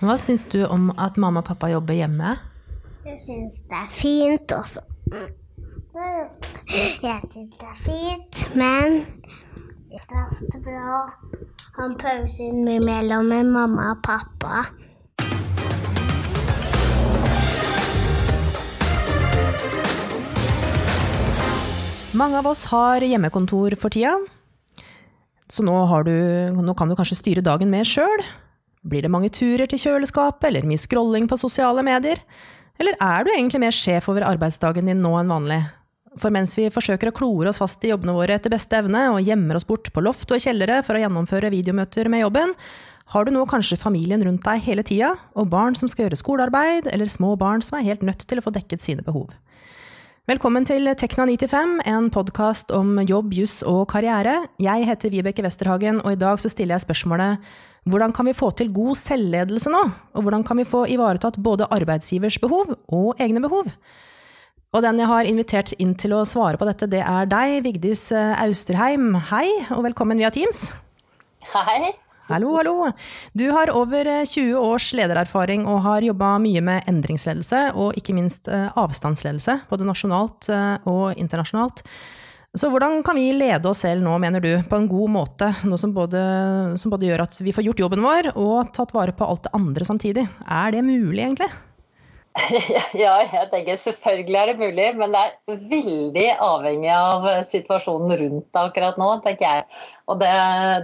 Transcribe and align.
Hva 0.00 0.14
syns 0.16 0.46
du 0.48 0.62
om 0.64 0.86
at 0.96 1.18
mamma 1.20 1.42
og 1.42 1.44
pappa 1.50 1.68
jobber 1.68 1.92
hjemme? 1.92 2.30
Jeg 3.04 3.18
syns 3.20 3.58
det 3.68 3.76
er 3.76 3.90
fint 3.92 4.54
også. 4.56 4.80
Jeg 5.92 7.18
syns 7.34 7.58
det 7.60 7.68
er 7.68 7.76
fint, 7.84 8.40
men 8.56 8.96
det 9.90 10.00
er 10.00 10.24
ofte 10.24 10.62
bra 10.64 10.86
å 10.88 11.04
ha 11.76 11.84
en 11.84 11.98
pause 12.00 12.48
innimellom 12.48 13.28
med 13.28 13.52
mamma 13.52 13.90
og 13.92 14.00
pappa. 14.08 14.64
Mange 22.16 22.40
av 22.40 22.48
oss 22.48 22.70
har 22.72 23.04
hjemmekontor 23.04 23.76
for 23.76 23.92
tida, 23.92 24.16
så 25.52 25.60
nå, 25.60 25.76
du, 26.08 26.16
nå 26.56 26.72
kan 26.72 26.88
du 26.88 26.96
kanskje 26.96 27.20
styre 27.20 27.44
dagen 27.44 27.68
mer 27.68 27.84
sjøl. 27.84 28.30
Blir 28.80 29.04
det 29.04 29.12
mange 29.12 29.28
turer 29.28 29.68
til 29.68 29.80
kjøleskapet, 29.82 30.46
eller 30.48 30.64
mye 30.64 30.80
scrolling 30.80 31.26
på 31.28 31.36
sosiale 31.40 31.84
medier? 31.84 32.22
Eller 32.80 32.96
er 32.96 33.26
du 33.26 33.34
egentlig 33.34 33.60
mer 33.60 33.76
sjef 33.76 34.08
over 34.08 34.24
arbeidsdagen 34.24 34.88
din 34.88 35.02
nå 35.04 35.12
enn 35.20 35.32
vanlig? 35.34 35.60
For 36.18 36.32
mens 36.34 36.56
vi 36.58 36.70
forsøker 36.72 37.10
å 37.10 37.14
klore 37.14 37.52
oss 37.52 37.60
fast 37.60 37.84
i 37.84 37.90
jobbene 37.92 38.16
våre 38.16 38.38
etter 38.38 38.50
beste 38.50 38.78
evne, 38.80 39.10
og 39.12 39.20
gjemmer 39.22 39.58
oss 39.58 39.68
bort 39.68 39.92
på 39.92 40.02
loft 40.02 40.32
og 40.32 40.40
i 40.40 40.46
kjellere 40.46 40.80
for 40.86 40.96
å 40.96 41.02
gjennomføre 41.04 41.52
videomøter 41.52 42.08
med 42.10 42.24
jobben, 42.24 42.56
har 43.10 43.26
du 43.26 43.32
nå 43.34 43.44
kanskje 43.50 43.78
familien 43.78 44.22
rundt 44.24 44.46
deg 44.46 44.64
hele 44.64 44.84
tida, 44.86 45.12
og 45.36 45.50
barn 45.52 45.76
som 45.78 45.90
skal 45.90 46.06
gjøre 46.06 46.18
skolearbeid, 46.18 46.88
eller 46.94 47.10
små 47.10 47.34
barn 47.38 47.62
som 47.62 47.78
er 47.78 47.88
helt 47.90 48.04
nødt 48.06 48.24
til 48.24 48.40
å 48.40 48.44
få 48.46 48.54
dekket 48.54 48.82
sine 48.82 49.04
behov. 49.06 49.28
Velkommen 50.30 50.62
til 50.62 50.86
Tekna95, 50.86 51.80
en 51.90 52.04
podkast 52.14 52.68
om 52.76 53.00
jobb, 53.02 53.32
juss 53.34 53.64
og 53.66 53.88
karriere. 53.90 54.36
Jeg 54.62 54.84
heter 54.86 55.10
Vibeke 55.10 55.42
Westerhagen, 55.42 55.96
og 56.04 56.12
i 56.12 56.18
dag 56.20 56.38
så 56.38 56.46
stiller 56.52 56.76
jeg 56.76 56.84
spørsmålet 56.84 57.48
hvordan 57.90 58.12
kan 58.14 58.28
vi 58.28 58.34
få 58.38 58.52
til 58.54 58.68
god 58.70 58.94
selvledelse 59.00 59.72
nå? 59.74 59.80
Og 60.14 60.22
hvordan 60.22 60.44
kan 60.46 60.60
vi 60.60 60.68
få 60.68 60.84
ivaretatt 60.94 61.40
både 61.42 61.66
arbeidsgivers 61.74 62.38
behov 62.38 62.76
og 62.94 63.18
egne 63.18 63.42
behov? 63.42 63.72
Og 64.70 64.84
den 64.86 65.02
jeg 65.02 65.10
har 65.10 65.30
invitert 65.32 65.72
inn 65.82 65.96
til 65.98 66.14
å 66.14 66.22
svare 66.22 66.60
på 66.60 66.68
dette, 66.68 66.86
det 66.92 67.02
er 67.02 67.26
deg, 67.26 67.56
Vigdis 67.66 68.04
Austerheim. 68.14 69.16
Hei, 69.32 69.48
og 69.74 69.82
velkommen 69.88 70.22
via 70.22 70.30
Teams. 70.30 70.68
Hei. 71.56 72.09
Hallo, 72.30 72.52
hallo. 72.54 72.92
Du 73.34 73.48
har 73.50 73.72
over 73.74 74.06
20 74.22 74.54
års 74.54 74.92
ledererfaring 74.94 75.64
og 75.66 75.80
har 75.82 76.04
jobba 76.06 76.36
mye 76.38 76.60
med 76.62 76.86
endringsledelse 76.86 77.72
og 77.74 77.98
ikke 77.98 78.14
minst 78.14 78.46
avstandsledelse, 78.48 79.56
både 79.66 79.88
nasjonalt 79.88 80.46
og 80.86 81.18
internasjonalt. 81.18 81.82
Så 82.54 82.70
hvordan 82.70 83.00
kan 83.06 83.18
vi 83.18 83.32
lede 83.34 83.66
oss 83.66 83.82
selv 83.82 84.06
nå, 84.06 84.14
mener 84.22 84.42
du, 84.42 84.52
på 84.62 84.78
en 84.78 84.86
god 84.90 85.10
måte, 85.10 85.50
noe 85.66 85.78
som 85.82 85.90
både, 85.94 86.22
som 86.78 86.94
både 86.94 87.10
gjør 87.10 87.24
at 87.26 87.40
vi 87.42 87.54
får 87.56 87.66
gjort 87.66 87.82
jobben 87.82 88.06
vår 88.06 88.30
og 88.36 88.70
tatt 88.78 88.94
vare 88.94 89.14
på 89.14 89.26
alt 89.26 89.48
det 89.48 89.54
andre 89.58 89.90
samtidig? 89.90 90.26
Er 90.46 90.70
det 90.74 90.86
mulig, 90.86 91.24
egentlig? 91.24 91.50
Ja, 93.02 93.14
jeg 93.26 93.48
tenker 93.50 93.78
selvfølgelig 93.80 94.38
er 94.38 94.50
det 94.50 94.60
mulig, 94.60 94.86
men 94.98 95.14
det 95.14 95.20
er 95.20 95.62
veldig 95.70 96.26
avhengig 96.44 96.90
av 96.94 97.26
situasjonen 97.46 98.14
rundt 98.20 98.58
akkurat 98.60 98.98
nå, 99.00 99.08
tenker 99.24 99.46
jeg. 99.46 99.64
Og 100.10 100.18
det, 100.18 100.30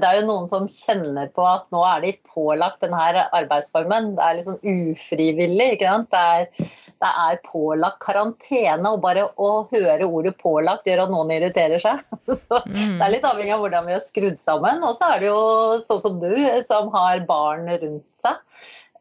det, 0.02 0.08
er 0.08 0.20
jo 0.20 0.26
noen 0.28 0.48
som 0.50 0.66
kjenner 0.70 1.30
på 1.34 1.44
at 1.46 1.66
nå 1.74 1.82
er 1.86 2.02
de 2.04 2.12
pålagt 2.30 2.82
denne 2.84 3.24
arbeidsformen. 3.34 4.12
Det 4.18 4.26
er 4.26 4.36
litt 4.38 4.46
sånn 4.46 4.90
ufrivillig. 4.92 5.68
ikke 5.76 5.90
sant? 5.90 6.10
Det 6.14 6.22
er, 6.22 6.70
det 7.02 7.12
er 7.26 7.40
pålagt 7.46 8.02
karantene, 8.04 8.92
og 8.92 9.02
bare 9.04 9.26
å 9.36 9.52
høre 9.72 10.06
ordet 10.06 10.36
'pålagt' 10.42 10.86
gjør 10.90 11.06
at 11.06 11.14
noen 11.14 11.34
irriterer 11.34 11.82
seg. 11.82 12.02
Så 12.38 12.62
Det 12.66 13.02
er 13.02 13.14
litt 13.14 13.26
avhengig 13.26 13.54
av 13.56 13.62
hvordan 13.64 13.86
vi 13.90 13.96
har 13.96 14.04
skrudd 14.04 14.38
sammen. 14.38 14.82
Og 14.86 14.94
så 14.98 15.14
er 15.14 15.22
det 15.22 15.30
jo 15.30 15.42
sånn 15.82 16.02
som 16.02 16.18
du, 16.22 16.32
som 16.66 16.90
har 16.94 17.22
barn 17.26 17.70
rundt 17.70 18.10
seg. 18.14 18.38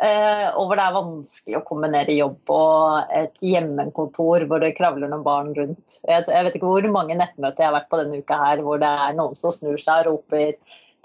Eh, 0.03 0.47
og 0.59 0.67
hvor 0.67 0.75
det 0.75 0.85
er 0.85 0.95
vanskelig 0.95 1.57
å 1.59 1.65
kombinere 1.67 2.15
jobb 2.17 2.51
og 2.51 3.13
et 3.15 3.43
hjemmekontor 3.47 4.43
hvor 4.49 4.63
det 4.63 4.73
kravler 4.75 5.11
noen 5.11 5.23
barn 5.23 5.53
rundt. 5.55 5.99
Jeg, 6.03 6.25
vet 6.27 6.57
ikke 6.57 6.71
hvor 6.71 6.87
mange 6.91 7.15
nettmøter 7.15 7.63
jeg 7.63 7.71
har 7.71 7.77
vært 7.77 7.91
på 7.93 8.01
denne 8.01 8.19
uka 8.19 8.39
her 8.41 8.63
hvor 8.65 8.81
det 8.81 8.89
er 9.05 9.15
noen 9.15 9.37
som 9.39 9.55
snur 9.55 9.79
seg 9.79 10.03
og 10.03 10.11
roper 10.11 10.51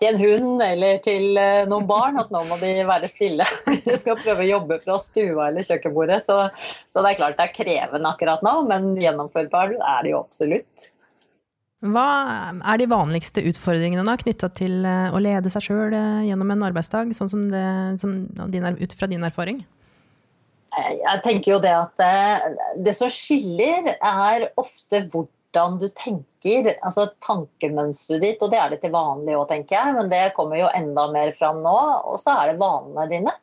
til 0.00 0.08
en 0.08 0.20
hund 0.20 0.64
eller 0.64 1.00
til 1.04 1.38
eh, 1.38 1.62
noen 1.70 1.86
barn 1.86 2.18
at 2.18 2.32
nå 2.34 2.42
må 2.48 2.58
de 2.62 2.72
være 2.88 3.10
stille. 3.10 3.46
De 3.86 3.98
skal 3.98 4.18
prøve 4.18 4.46
å 4.46 4.52
jobbe 4.56 4.80
fra 4.82 4.98
stua 4.98 5.50
eller 5.50 5.66
kjøkkenbordet. 5.66 6.22
Så, 6.26 6.40
så 6.56 7.04
det 7.04 7.12
er 7.12 7.20
klart 7.20 7.38
det 7.38 7.46
er 7.46 7.58
krevende 7.60 8.10
akkurat 8.10 8.42
nå, 8.46 8.56
men 8.70 8.94
gjennomførbar 8.98 9.76
er 9.76 10.06
det 10.06 10.16
jo 10.16 10.24
absolutt. 10.24 10.90
Hva 11.80 12.06
er 12.52 12.80
de 12.80 12.86
vanligste 12.90 13.40
utfordringene 13.48 14.04
da, 14.04 14.18
knytta 14.20 14.50
til 14.52 14.84
å 14.84 15.20
lede 15.22 15.48
seg 15.52 15.64
sjøl 15.64 15.94
gjennom 16.26 16.52
en 16.52 16.64
arbeidsdag, 16.68 17.14
sånn 17.16 17.30
som 17.32 17.46
det, 17.52 17.66
som 18.02 18.18
din, 18.52 18.66
ut 18.76 18.96
fra 18.98 19.08
din 19.08 19.24
erfaring? 19.24 19.62
Jeg 20.76 21.22
tenker 21.24 21.54
jo 21.54 21.60
det 21.64 21.72
at 21.72 22.02
det 22.84 22.92
som 22.94 23.08
skiller, 23.10 23.88
er 23.96 24.44
ofte 24.60 25.00
hvordan 25.08 25.80
du 25.80 25.88
tenker. 25.88 26.68
Altså 26.84 27.08
tankemønsteret 27.24 28.22
ditt, 28.22 28.44
og 28.44 28.52
det 28.52 28.60
er 28.60 28.70
det 28.70 28.82
til 28.84 28.94
vanlig 28.94 29.34
òg, 29.38 29.48
tenker 29.50 29.80
jeg, 29.80 29.96
men 29.96 30.12
det 30.12 30.34
kommer 30.36 30.60
jo 30.60 30.70
enda 30.76 31.08
mer 31.16 31.32
fram 31.36 31.58
nå. 31.64 31.76
Og 32.12 32.20
så 32.22 32.36
er 32.36 32.52
det 32.52 32.60
vanene 32.60 33.08
dine. 33.10 33.34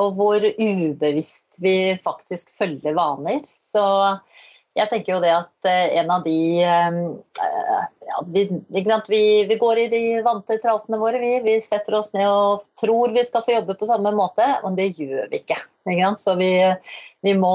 Og 0.00 0.16
hvor 0.16 0.42
ubevisst 0.42 1.60
vi 1.62 1.94
faktisk 2.00 2.56
følger 2.56 2.96
vaner. 2.96 3.44
Så 3.46 3.84
jeg 4.76 4.90
tenker 4.90 5.14
jo 5.14 5.20
det 5.24 5.32
at 5.32 5.68
en 5.70 6.10
av 6.12 6.24
de 6.24 6.36
ja, 8.06 8.18
vi, 8.32 8.42
vi, 9.08 9.22
vi, 9.48 9.56
går 9.60 9.78
i 9.78 9.86
de 9.92 10.02
vante 10.26 10.58
traltene 10.62 11.00
våre. 11.00 11.20
Vi, 11.22 11.32
vi, 11.46 11.56
setter 11.64 11.96
oss 11.98 12.12
ned 12.16 12.28
og 12.28 12.66
tror 12.80 13.14
vi 13.14 13.24
skal 13.24 13.44
få 13.44 13.56
jobbe 13.56 13.78
på 13.78 13.88
samme 13.88 14.12
måte, 14.16 14.44
men 14.64 14.76
det 14.78 14.92
gjør 14.98 15.30
vi 15.32 15.40
ikke. 15.40 15.58
Så 16.18 16.34
vi, 16.40 16.50
vi, 17.22 17.34
må 17.38 17.52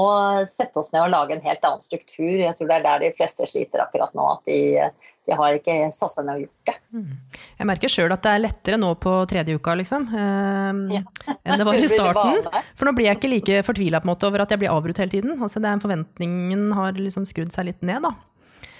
sette 0.48 0.80
oss 0.80 0.92
ned 0.94 1.04
og 1.04 1.12
lage 1.12 1.36
en 1.36 1.44
helt 1.44 1.66
annen 1.68 1.82
struktur. 1.82 2.40
Jeg 2.40 2.56
tror 2.56 2.70
det 2.70 2.78
er 2.78 2.86
der 2.86 3.02
de 3.04 3.10
fleste 3.12 3.46
sliter 3.48 3.84
akkurat 3.84 4.14
nå. 4.16 4.24
At 4.38 4.48
de, 4.48 4.88
de 5.28 5.36
har 5.36 5.58
ikke 5.58 5.76
satt 5.92 6.14
seg 6.14 6.28
ned 6.28 6.40
og 6.40 6.46
gjort 6.46 6.70
det. 6.70 6.76
Mm. 6.96 7.12
Jeg 7.60 7.70
merker 7.72 7.92
sjøl 7.92 8.16
at 8.16 8.24
det 8.24 8.32
er 8.32 8.44
lettere 8.46 8.80
nå 8.80 8.94
på 9.02 9.14
tredje 9.28 9.58
uka, 9.58 9.76
liksom, 9.82 10.08
eh, 10.16 10.82
ja. 10.96 11.04
enn 11.44 11.60
det 11.60 11.68
var 11.68 11.78
i 11.84 11.92
starten. 11.92 12.50
For 12.78 12.88
nå 12.88 12.96
blir 12.96 13.10
jeg 13.10 13.20
ikke 13.20 13.32
like 13.34 13.62
fortvila 13.68 14.02
over 14.02 14.44
at 14.44 14.52
jeg 14.52 14.64
blir 14.64 14.72
avbrutt 14.72 15.00
hele 15.02 15.12
tiden. 15.12 15.36
Altså, 15.36 15.60
den 15.60 15.82
forventningen 15.82 16.68
har 16.78 16.96
liksom 16.96 17.28
skrudd 17.28 17.52
seg 17.52 17.68
litt 17.68 17.84
ned, 17.84 18.04
da. 18.08 18.14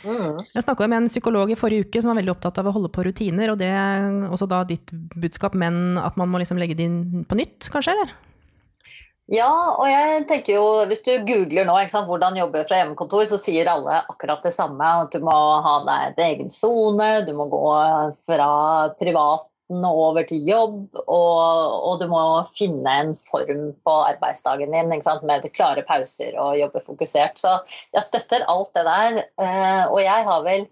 Mm. 0.02 0.41
Jeg 0.50 0.64
snakka 0.64 0.88
med 0.91 1.04
en 1.04 1.10
psykolog 1.10 1.52
i 1.52 1.58
forrige 1.58 1.86
uke 1.86 2.00
som 2.02 2.10
var 2.10 2.18
veldig 2.18 2.34
opptatt 2.34 2.58
av 2.58 2.68
å 2.68 2.74
holde 2.74 2.91
på 2.92 3.04
rutiner, 3.06 3.52
og 3.52 3.60
det 3.60 3.70
er 3.70 4.08
også 4.32 4.48
da 4.50 4.62
ditt 4.66 4.91
budskap, 5.14 5.54
men 5.54 5.98
at 6.00 6.18
man 6.18 6.30
må 6.32 6.41
liksom 6.42 6.58
legge 6.58 6.76
det 6.78 6.88
inn 6.88 7.26
på 7.28 7.38
nytt, 7.38 7.68
kanskje, 7.72 7.94
eller? 7.94 8.14
Ja, 9.31 9.78
og 9.78 9.87
jeg 9.87 10.25
tenker 10.27 10.56
jo, 10.56 10.65
hvis 10.91 11.05
du 11.06 11.12
googler 11.28 11.66
nå 11.69 11.77
sant, 11.87 12.09
hvordan 12.09 12.34
jobbe 12.41 12.65
fra 12.66 12.81
hjemmekontor, 12.81 13.22
så 13.31 13.38
sier 13.38 13.71
alle 13.71 14.00
akkurat 14.10 14.43
det 14.43 14.50
samme. 14.55 14.88
At 15.05 15.15
du 15.15 15.22
må 15.22 15.37
ha 15.62 15.77
deg 15.87 16.09
et 16.09 16.22
egen 16.27 16.50
sone, 16.50 17.22
du 17.28 17.31
må 17.38 17.47
gå 17.53 17.62
fra 18.16 18.50
privaten 18.99 19.87
over 19.87 20.27
til 20.27 20.43
jobb, 20.50 20.99
og, 21.06 21.38
og, 21.38 21.94
du 22.03 22.09
må 22.10 22.25
finne 22.50 22.97
en 23.05 23.15
form 23.15 23.71
på 23.87 23.94
arbeidsdagen 24.10 24.75
din 24.75 24.91
med 24.91 25.47
klare 25.54 25.87
pauser 25.87 26.34
og 26.34 26.59
jobbe 26.59 26.83
fokusert. 26.83 27.39
Så 27.39 27.54
jeg 27.94 28.09
støtter 28.09 28.49
alt 28.50 28.75
det 28.75 28.84
der. 28.91 29.22
Eh, 29.39 29.84
og 29.87 30.03
jeg 30.03 30.28
har 30.28 30.44
vel 30.49 30.66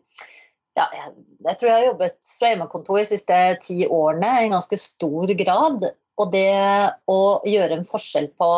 ja, 0.79 0.87
jeg 1.47 1.57
tror 1.59 1.69
jeg 1.69 1.79
har 1.79 1.89
jobbet 1.93 2.31
fra 2.35 2.51
hjemmekontor 2.53 2.99
de 2.99 3.09
siste 3.09 3.39
ti 3.63 3.85
årene 3.87 4.37
i 4.43 4.53
ganske 4.53 4.79
stor 4.79 5.33
grad. 5.39 5.91
Og 6.21 6.31
det 6.35 6.53
å 7.09 7.21
gjøre 7.49 7.79
en 7.79 7.87
forskjell 7.87 8.31
på 8.39 8.53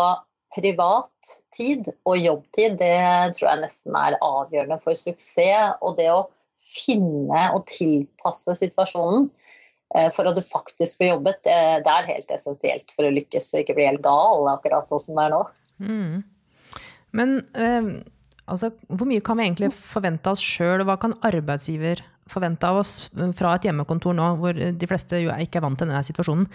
privat 0.53 1.33
tid 1.55 1.87
og 2.05 2.19
jobbtid, 2.19 2.77
det 2.81 3.34
tror 3.39 3.49
jeg 3.53 3.62
nesten 3.62 3.97
er 3.97 4.19
avgjørende 4.21 4.81
for 4.83 4.99
suksess. 4.99 5.78
Og 5.81 5.97
det 6.00 6.11
å 6.12 6.27
finne 6.59 7.47
og 7.55 7.65
tilpasse 7.71 8.59
situasjonen 8.59 9.31
Eh, 9.95 10.09
for 10.15 10.28
at 10.28 10.37
du 10.37 10.43
faktisk 10.45 11.00
får 11.00 11.11
jobbet, 11.11 11.43
det, 11.45 11.93
er 11.93 12.09
helt 12.09 12.31
essensielt 12.33 12.95
for 12.97 13.05
å 13.05 13.12
lykkes 13.12 13.50
og 13.53 13.62
ikke 13.62 13.77
bli 13.77 13.89
helt 13.91 14.05
gal, 14.05 14.47
akkurat 14.53 14.87
sånn 14.87 15.03
som 15.03 15.19
det 15.19 15.26
er 15.26 15.35
nå. 15.35 15.43
Mm. 15.85 16.14
Men 17.19 17.35
eh, 17.53 17.91
altså, 18.47 18.73
hvor 18.88 19.11
mye 19.11 19.25
kan 19.25 19.38
vi 19.38 19.49
egentlig 19.50 19.73
forvente 19.76 20.32
oss 20.32 20.44
sjøl, 20.44 20.81
og 20.81 20.88
hva 20.88 20.97
kan 21.03 21.17
arbeidsgiver 21.29 22.00
forvente 22.31 22.69
av 22.69 22.81
oss 22.83 23.11
fra 23.37 23.57
et 23.57 23.67
hjemmekontor 23.69 24.17
nå, 24.17 24.29
hvor 24.41 24.57
de 24.57 24.89
fleste 24.89 25.21
jo 25.23 25.35
ikke 25.43 25.61
er 25.61 25.67
vant 25.67 25.79
til 25.79 25.91
denne 25.91 26.03
situasjonen, 26.07 26.49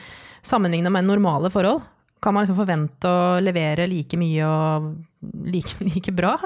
sammenlignet 0.45 0.93
med 0.93 1.07
normale 1.07 1.51
forhold? 1.53 1.83
Kan 2.23 2.33
man 2.33 2.45
liksom 2.45 2.57
forvente 2.57 3.09
å 3.09 3.37
levere 3.43 3.85
like 3.89 4.17
mye 4.17 4.47
og 4.47 4.87
like, 5.51 5.75
like 5.89 6.13
bra? 6.17 6.37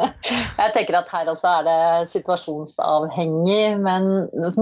Jeg 0.60 0.72
tenker 0.74 0.98
at 0.98 1.10
her 1.12 1.28
også 1.32 1.50
er 1.58 1.66
det 1.66 2.08
situasjonsavhengig, 2.10 3.78
men 3.82 4.08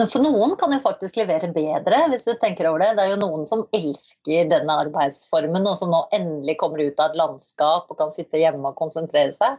for 0.09 0.25
noen 0.25 0.55
kan 0.61 0.73
jo 0.75 0.81
faktisk 0.83 1.21
levere 1.21 1.51
bedre, 1.55 2.01
hvis 2.13 2.27
du 2.29 2.33
tenker 2.41 2.71
over 2.71 2.85
det. 2.85 2.95
Det 2.99 3.05
er 3.05 3.13
jo 3.15 3.21
noen 3.23 3.47
som 3.49 3.67
elsker 3.77 4.51
denne 4.51 4.79
arbeidsformen, 4.87 5.67
og 5.67 5.79
som 5.81 5.93
nå 5.95 6.05
endelig 6.17 6.59
kommer 6.63 6.83
ut 6.85 7.03
av 7.03 7.13
et 7.13 7.21
landskap 7.21 7.91
og 7.91 8.01
kan 8.01 8.15
sitte 8.15 8.41
hjemme 8.41 8.73
og 8.73 8.79
konsentrere 8.79 9.35
seg. 9.35 9.59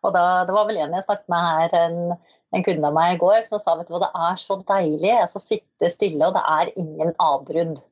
Og 0.00 0.14
da, 0.16 0.24
Det 0.48 0.54
var 0.56 0.66
vel 0.68 0.80
en 0.80 0.96
jeg 0.96 1.04
snakket 1.04 1.28
med 1.32 1.44
her, 1.44 1.74
en, 1.82 2.16
en 2.56 2.64
kunde 2.64 2.88
av 2.88 2.96
meg 2.96 3.14
i 3.14 3.20
går, 3.20 3.40
som 3.44 3.60
sa 3.60 3.76
vet 3.76 3.90
du 3.90 3.94
hva, 3.96 4.06
det 4.06 4.26
er 4.30 4.40
så 4.40 4.56
deilig, 4.62 5.12
jeg 5.12 5.30
får 5.34 5.44
sitte 5.44 5.92
stille, 5.92 6.24
og 6.26 6.36
det 6.36 6.44
er 6.56 6.72
ingen 6.80 7.14
avbrudd. 7.20 7.84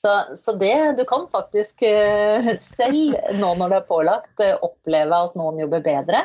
Så, 0.00 0.14
så 0.34 0.52
det 0.56 0.96
Du 0.96 1.04
kan 1.04 1.26
faktisk 1.28 1.82
eh, 1.82 2.52
selv, 2.56 3.16
nå 3.36 3.54
når 3.60 3.74
det 3.74 3.80
er 3.80 3.88
pålagt, 3.90 4.34
eh, 4.44 4.56
oppleve 4.64 5.24
at 5.26 5.36
noen 5.38 5.60
jobber 5.60 5.84
bedre. 5.84 6.24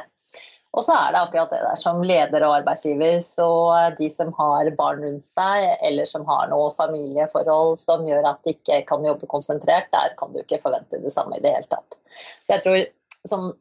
Og 0.76 0.84
så 0.84 0.96
er 1.00 1.14
det 1.14 1.22
akkurat 1.22 1.54
det 1.54 1.62
der 1.64 1.78
som 1.80 2.02
leder 2.04 2.44
og 2.44 2.58
arbeidsgiver, 2.58 3.16
så 3.24 3.48
de 3.96 4.10
som 4.12 4.34
har 4.36 4.68
barn 4.76 5.04
rundt 5.06 5.24
seg, 5.24 5.70
eller 5.88 6.08
som 6.10 6.26
har 6.28 6.50
noe 6.52 6.68
familieforhold 6.76 7.78
som 7.80 8.04
gjør 8.08 8.28
at 8.28 8.42
de 8.44 8.56
ikke 8.58 8.82
kan 8.90 9.06
jobbe 9.08 9.30
konsentrert, 9.32 9.88
der 9.96 10.16
kan 10.20 10.34
du 10.34 10.42
ikke 10.44 10.60
forvente 10.60 11.00
det 11.00 11.14
samme 11.16 11.40
i 11.40 11.44
det 11.46 11.54
hele 11.56 11.72
tatt. 11.72 12.00
Så 12.12 12.58
jeg 12.58 12.66
tror 12.66 12.82
som 13.26 13.54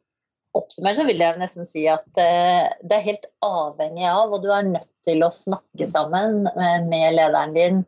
oppsummert 0.55 0.99
så 0.99 1.05
vil 1.07 1.23
jeg 1.23 1.39
nesten 1.39 1.67
si 1.67 1.85
at 1.91 2.19
eh, 2.21 2.67
det 2.83 2.97
er 2.97 3.07
helt 3.07 3.29
avhengig 3.43 4.07
av, 4.11 4.35
og 4.35 4.43
du 4.43 4.51
er 4.51 4.67
nødt 4.67 4.91
til 5.05 5.23
å 5.23 5.31
snakke 5.33 5.87
sammen 5.89 6.43
med 6.59 7.15
lederen 7.15 7.55
din 7.55 7.81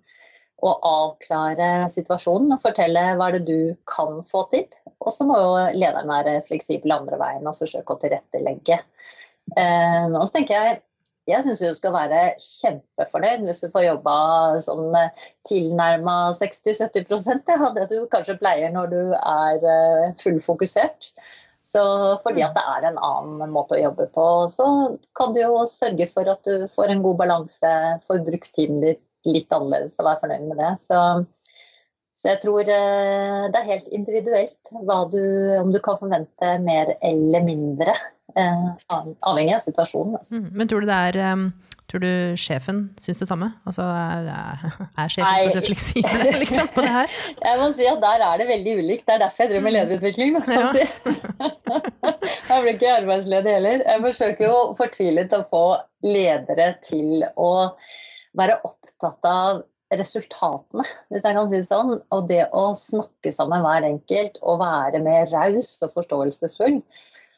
og 0.65 0.87
avklare 0.89 1.85
situasjonen 1.93 2.55
og 2.55 2.61
fortelle 2.61 3.03
hva 3.19 3.29
er 3.29 3.37
det 3.37 3.45
du 3.45 3.75
kan 3.89 4.23
få 4.25 4.47
til. 4.53 4.65
Og 5.03 5.13
så 5.13 5.27
må 5.29 5.37
jo 5.37 5.53
lederen 5.77 6.09
være 6.09 6.41
fleksibel 6.47 6.95
andre 6.95 7.19
veien 7.21 7.45
og 7.45 7.57
forsøke 7.59 7.93
å 7.93 8.01
tilrettelegge. 8.01 8.79
Eh, 9.53 10.05
og 10.09 10.23
så 10.25 10.39
tenker 10.39 10.57
jeg 10.57 10.83
jeg 11.27 11.43
syns 11.43 11.59
du 11.59 11.75
skal 11.75 11.91
være 11.91 12.19
kjempefornøyd 12.39 13.41
hvis 13.43 13.59
du 13.59 13.67
får 13.73 13.83
jobba 13.83 14.13
sånn 14.63 14.93
tilnærma 15.47 16.31
60-70 16.37 17.65
av 17.65 17.73
det 17.75 17.89
du 17.91 17.97
kanskje 18.11 18.37
pleier 18.39 18.71
når 18.71 18.93
du 18.93 19.01
er 19.17 19.67
eh, 19.73 20.05
fullfokusert. 20.15 21.11
Så 21.67 21.83
fordi 22.21 22.45
at 22.45 22.55
det 22.55 22.63
er 22.63 22.87
en 22.87 22.99
annen 23.03 23.51
måte 23.51 23.75
å 23.75 23.81
jobbe 23.81 24.05
på, 24.15 24.27
så 24.47 24.67
kan 25.19 25.35
du 25.35 25.41
jo 25.41 25.65
sørge 25.67 26.07
for 26.07 26.31
at 26.31 26.47
du 26.47 26.63
får 26.71 26.93
en 26.93 27.03
god 27.03 27.19
balanse, 27.19 27.73
får 28.05 28.23
brukt 28.29 28.53
tiden 28.55 28.79
litt 28.85 29.03
litt 29.29 29.53
annerledes 29.55 29.99
og 30.01 30.09
være 30.09 30.21
fornøyd 30.23 30.49
med 30.49 30.61
det. 30.61 30.73
Så, 30.83 30.99
så 32.17 32.31
jeg 32.33 32.41
tror 32.43 32.73
eh, 32.73 33.47
det 33.53 33.61
er 33.61 33.71
helt 33.71 33.89
individuelt 33.99 34.73
du, 35.13 35.23
om 35.61 35.71
du 35.73 35.79
kan 35.83 35.99
forvente 35.99 36.53
mer 36.65 36.93
eller 37.05 37.45
mindre, 37.47 37.95
eh, 38.35 38.67
avhengig 38.89 39.57
av 39.57 39.65
situasjonen. 39.65 40.19
Altså. 40.19 40.41
Mm, 40.41 40.51
men 40.59 40.71
tror 40.71 40.85
du 40.85 40.91
det 40.91 41.01
er 41.11 41.23
um 41.31 41.49
Tror 41.87 42.03
du 42.03 42.35
sjefen 42.35 42.81
syns 42.99 43.21
det 43.21 43.29
samme? 43.29 43.47
Altså, 43.67 43.85
er, 43.87 45.07
sjefen 45.07 45.53
så 45.53 45.61
fleksibel 45.63 46.33
liksom, 46.41 46.67
på 46.75 46.83
det 46.83 46.89
her? 46.91 47.13
Jeg 47.45 47.59
må 47.61 47.69
si 47.71 47.87
at 47.87 48.01
der 48.03 48.23
er 48.27 48.41
det 48.41 48.47
veldig 48.49 48.73
ulikt. 48.81 49.05
Det 49.07 49.15
er 49.15 49.21
derfor 49.23 49.45
jeg 49.45 49.53
driver 49.53 49.63
med 49.63 49.71
mm. 49.71 49.77
lederutvikling. 49.77 50.35
Da, 50.35 50.57
ja. 50.57 50.65
jeg 52.49 52.65
blir 52.65 52.73
ikke 52.73 52.91
arbeidsledig 52.97 53.55
heller. 53.55 53.85
Jeg 53.87 54.03
forsøker 54.03 54.49
jo 54.49 54.59
fortvilet 54.75 55.37
å 55.37 55.41
få 55.47 55.63
ledere 56.03 56.67
til 56.83 57.23
å 57.39 57.51
være 58.37 58.59
opptatt 58.67 59.27
av 59.29 59.63
resultatene, 59.95 60.83
hvis 61.11 61.23
jeg 61.23 61.37
kan 61.37 61.47
si 61.49 61.61
det 61.61 61.67
sånn. 61.67 61.93
Og 62.15 62.27
det 62.29 62.43
å 62.55 62.69
snakke 62.77 63.31
sammen 63.33 63.63
hver 63.63 63.87
enkelt 63.87 64.41
og 64.43 64.59
være 64.63 65.03
mer 65.05 65.29
raus 65.31 65.77
og 65.85 65.93
forståelsesfull. 65.95 66.81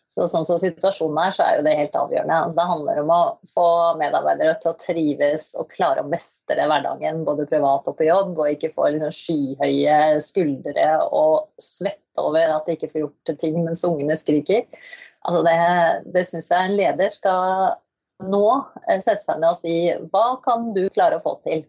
Så 0.09 0.25
sånn 0.25 0.45
som 0.47 0.57
situasjonen 0.57 1.19
er, 1.21 1.33
så 1.35 1.43
er 1.45 1.57
jo 1.59 1.65
det 1.67 1.75
helt 1.77 1.97
avgjørende. 1.99 2.37
Altså, 2.41 2.57
det 2.57 2.69
handler 2.71 3.01
om 3.03 3.11
å 3.13 3.19
få 3.45 3.65
medarbeidere 3.99 4.55
til 4.57 4.71
å 4.71 4.79
trives 4.81 5.51
og 5.61 5.69
klare 5.69 6.01
å 6.01 6.09
mestre 6.09 6.65
hverdagen, 6.65 7.21
både 7.27 7.45
privat 7.51 7.85
og 7.91 7.97
på 7.99 8.07
jobb, 8.07 8.31
og 8.33 8.55
ikke 8.55 8.71
få 8.73 8.87
liksom 8.95 9.13
skyhøye 9.13 9.99
skuldre 10.25 10.87
og 11.13 11.61
svette 11.61 12.25
over 12.25 12.55
at 12.55 12.65
de 12.65 12.73
ikke 12.73 12.89
får 12.89 13.03
gjort 13.03 13.33
ting 13.43 13.61
mens 13.61 13.85
ungene 13.85 14.17
skriker. 14.17 14.65
Altså 15.29 15.43
det 15.45 15.55
det 16.17 16.25
syns 16.25 16.49
jeg 16.49 16.65
en 16.65 16.77
leder 16.79 17.13
skal 17.13 17.77
nå 18.27 18.45
eh, 18.87 18.99
sette 18.99 19.23
seg 19.23 19.39
ned 19.41 19.53
og 19.53 19.59
si 19.59 19.75
hva 20.11 20.25
kan 20.43 20.69
du 20.75 20.85
klare 20.93 21.19
å 21.19 21.23
få 21.23 21.35
til? 21.45 21.63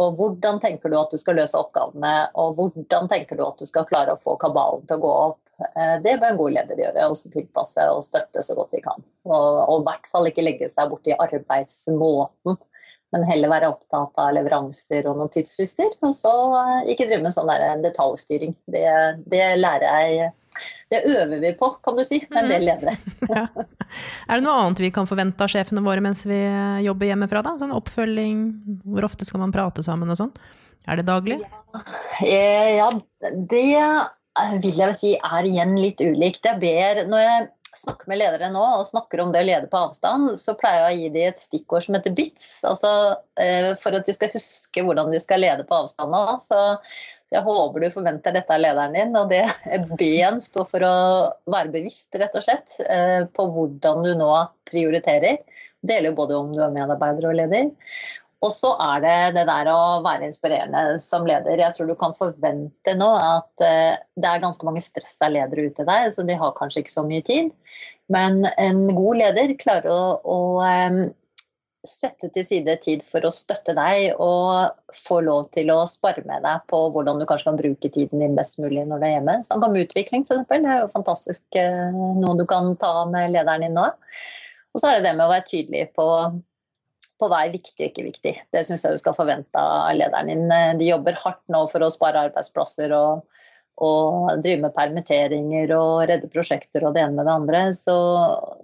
Og 0.00 0.14
hvordan 0.16 0.56
tenker 0.62 0.88
du 0.88 0.96
at 0.96 1.12
du 1.12 1.18
skal 1.20 1.36
løse 1.36 1.58
oppgavene, 1.58 2.12
og 2.40 2.54
hvordan 2.56 3.10
tenker 3.12 3.36
du 3.36 3.42
at 3.44 3.60
du 3.60 3.68
skal 3.68 3.84
klare 3.88 4.14
å 4.14 4.20
få 4.20 4.38
kabalen 4.40 4.86
til 4.88 4.96
å 4.96 5.02
gå 5.02 5.10
opp? 5.26 5.52
Eh, 5.76 5.98
det 6.04 6.16
bør 6.22 6.32
en 6.32 6.40
god 6.40 6.56
leder 6.56 6.80
gjøre, 6.80 7.10
og 7.12 7.34
tilpasse 7.34 7.84
og 7.92 8.00
støtte 8.06 8.44
så 8.44 8.56
godt 8.56 8.72
de 8.72 8.80
kan. 8.86 9.04
Og 9.28 9.74
i 9.76 9.84
hvert 9.90 10.08
fall 10.08 10.30
ikke 10.30 10.46
legge 10.46 10.70
seg 10.72 10.88
borti 10.92 11.12
arbeidsmåten, 11.12 12.56
men 13.12 13.24
heller 13.28 13.52
være 13.52 13.70
opptatt 13.72 14.20
av 14.22 14.32
leveranser 14.36 15.06
og 15.10 15.18
noen 15.20 15.32
tidsfrister. 15.32 15.90
Og 16.02 16.14
så 16.16 16.32
eh, 16.58 16.92
ikke 16.94 17.08
drive 17.10 17.24
med 17.26 17.34
sånn 17.34 17.52
detaljstyring. 17.84 18.54
Det, 18.72 18.86
det 19.32 19.44
lærer 19.60 20.06
jeg 20.06 20.32
det 20.92 20.98
øver 21.08 21.38
vi 21.40 21.50
på, 21.56 21.70
kan 21.80 21.96
du 21.96 22.02
si, 22.04 22.18
med 22.28 22.42
en 22.42 22.50
del 22.52 22.66
mhm. 22.66 22.68
ledere. 22.68 22.92
ja. 23.32 23.46
Er 24.28 24.40
det 24.40 24.44
noe 24.44 24.56
annet 24.60 24.82
vi 24.84 24.90
kan 24.92 25.08
forvente 25.08 25.44
av 25.44 25.52
sjefene 25.52 25.84
våre 25.84 26.04
mens 26.04 26.26
vi 26.28 26.40
jobber 26.84 27.08
hjemmefra? 27.08 27.44
da? 27.44 27.54
Sånn 27.60 27.72
oppfølging, 27.76 28.42
hvor 28.84 29.08
ofte 29.08 29.28
skal 29.28 29.44
man 29.44 29.54
prate 29.54 29.84
sammen 29.86 30.12
og 30.12 30.20
sånn? 30.20 30.34
Er 30.88 30.98
det 30.98 31.06
daglig? 31.08 31.38
Ja, 31.40 31.84
eh, 32.26 32.76
ja 32.80 32.90
det 33.48 33.64
vil 34.62 34.78
jeg 34.78 34.88
vel 34.88 34.96
si 34.96 35.12
er 35.16 35.48
igjen 35.48 35.76
litt 35.78 36.00
ulikt. 36.02 36.48
Jeg 36.48 36.60
ber, 36.62 37.04
når 37.08 37.24
jeg 37.24 37.48
snakker 37.76 38.08
med 38.10 38.20
ledere 38.20 38.50
nå 38.52 38.62
og 38.78 38.86
snakker 38.88 39.22
om 39.22 39.32
det 39.32 39.42
å 39.42 39.46
lede 39.46 39.68
på 39.70 39.80
avstand, 39.86 40.32
så 40.38 40.54
pleier 40.60 40.84
jeg 40.84 40.92
å 40.92 41.00
gi 41.00 41.10
dem 41.14 41.30
et 41.30 41.40
stikkord 41.40 41.84
som 41.86 41.96
heter 41.96 42.14
BITS. 42.16 42.46
Altså, 42.68 42.90
eh, 43.40 43.70
for 43.80 43.96
at 43.96 44.08
de 44.08 44.14
skal 44.16 44.32
huske 44.34 44.84
hvordan 44.84 45.12
de 45.12 45.20
skal 45.22 45.42
lede 45.42 45.66
på 45.68 45.78
avstand 45.78 46.12
nå. 46.12 46.22
Så, 46.42 46.58
så 47.28 47.36
jeg 47.36 47.44
håper 47.46 47.84
du 47.84 47.88
forventer 47.94 48.36
dette 48.36 48.56
av 48.56 48.60
lederen 48.62 48.96
din. 48.98 49.16
Og 49.18 49.30
det 49.32 49.44
B-en 50.00 50.42
står 50.44 50.68
for 50.68 50.88
å 50.88 50.96
være 51.52 51.72
bevisst, 51.76 52.18
rett 52.20 52.36
og 52.38 52.44
slett, 52.44 52.76
eh, 52.88 53.22
på 53.32 53.48
hvordan 53.56 54.04
du 54.04 54.12
nå 54.20 54.32
prioriterer. 54.68 55.40
Det 55.80 55.96
gjelder 55.96 56.18
både 56.18 56.42
om 56.42 56.52
du 56.52 56.60
er 56.64 56.76
medarbeider 56.76 57.30
og 57.30 57.40
leder. 57.40 57.72
Og 58.42 58.50
så 58.50 58.72
er 58.82 59.02
det 59.04 59.16
det 59.36 59.44
der 59.46 59.70
å 59.70 60.02
være 60.02 60.26
inspirerende 60.26 60.98
som 60.98 61.26
leder. 61.28 61.60
Jeg 61.62 61.76
tror 61.76 61.86
du 61.86 61.94
kan 61.98 62.14
forvente 62.16 62.94
nå 62.98 63.08
at 63.14 63.62
eh, 63.62 63.94
det 64.18 64.28
er 64.28 64.42
ganske 64.42 64.66
mange 64.66 64.82
stressa 64.82 65.28
ledere 65.30 65.68
ute 65.70 65.86
der, 65.86 66.08
så 66.10 66.26
de 66.26 66.34
har 66.38 66.54
kanskje 66.56 66.82
ikke 66.82 66.94
så 66.96 67.04
mye 67.06 67.22
tid. 67.26 67.52
Men 68.12 68.42
en 68.58 68.84
god 68.90 69.20
leder 69.20 69.54
klarer 69.60 69.92
å, 69.94 70.06
å 70.26 70.38
um, 70.58 71.04
sette 71.86 72.32
til 72.34 72.44
side 72.46 72.74
tid 72.82 73.04
for 73.06 73.22
å 73.26 73.30
støtte 73.34 73.76
deg 73.78 74.18
og 74.22 74.74
få 74.94 75.20
lov 75.22 75.46
til 75.54 75.70
å 75.74 75.80
spare 75.90 76.24
med 76.26 76.42
deg 76.42 76.66
på 76.70 76.80
hvordan 76.94 77.22
du 77.22 77.26
kanskje 77.30 77.48
kan 77.50 77.60
bruke 77.60 77.90
tiden 77.94 78.22
din 78.22 78.34
best 78.38 78.58
mulig 78.62 78.88
når 78.90 79.02
du 79.02 79.06
er 79.06 79.14
hjemme. 79.16 79.36
Snakk 79.46 79.68
om 79.68 79.78
utvikling, 79.78 80.26
f.eks. 80.26 80.42
Det 80.50 80.58
er 80.66 80.82
jo 80.82 80.90
fantastisk 80.90 81.60
uh, 81.62 82.02
noe 82.18 82.34
du 82.42 82.46
kan 82.50 82.74
ta 82.82 83.06
med 83.10 83.36
lederen 83.36 83.68
din 83.68 83.78
nå. 83.78 83.86
Og 84.72 84.82
så 84.82 84.88
er 84.88 84.98
det 84.98 85.06
det 85.06 85.14
med 85.14 85.28
å 85.28 85.30
være 85.30 85.46
tydelig 85.46 85.92
på 85.94 86.08
på 87.22 87.30
hva 87.30 87.44
er 87.46 87.54
viktig 87.54 87.86
og 87.86 87.88
ikke 87.92 88.08
viktig. 88.10 88.34
Det 88.52 88.66
syns 88.66 88.84
jeg 88.84 88.98
du 88.98 89.02
skal 89.02 89.16
forvente 89.16 89.62
av 89.62 89.94
lederen 89.96 90.30
din. 90.32 90.44
De 90.80 90.90
jobber 90.90 91.18
hardt 91.22 91.42
nå 91.52 91.64
for 91.70 91.84
å 91.84 91.90
spare 91.94 92.26
arbeidsplasser 92.26 92.94
og, 92.98 93.42
og 93.82 94.42
drive 94.44 94.60
med 94.64 94.74
permitteringer 94.76 95.70
og 95.76 96.04
redde 96.10 96.30
prosjekter 96.32 96.84
og 96.86 96.94
det 96.96 97.04
ene 97.04 97.16
med 97.16 97.28
det 97.28 97.34
andre. 97.34 97.62
Så, 97.76 97.96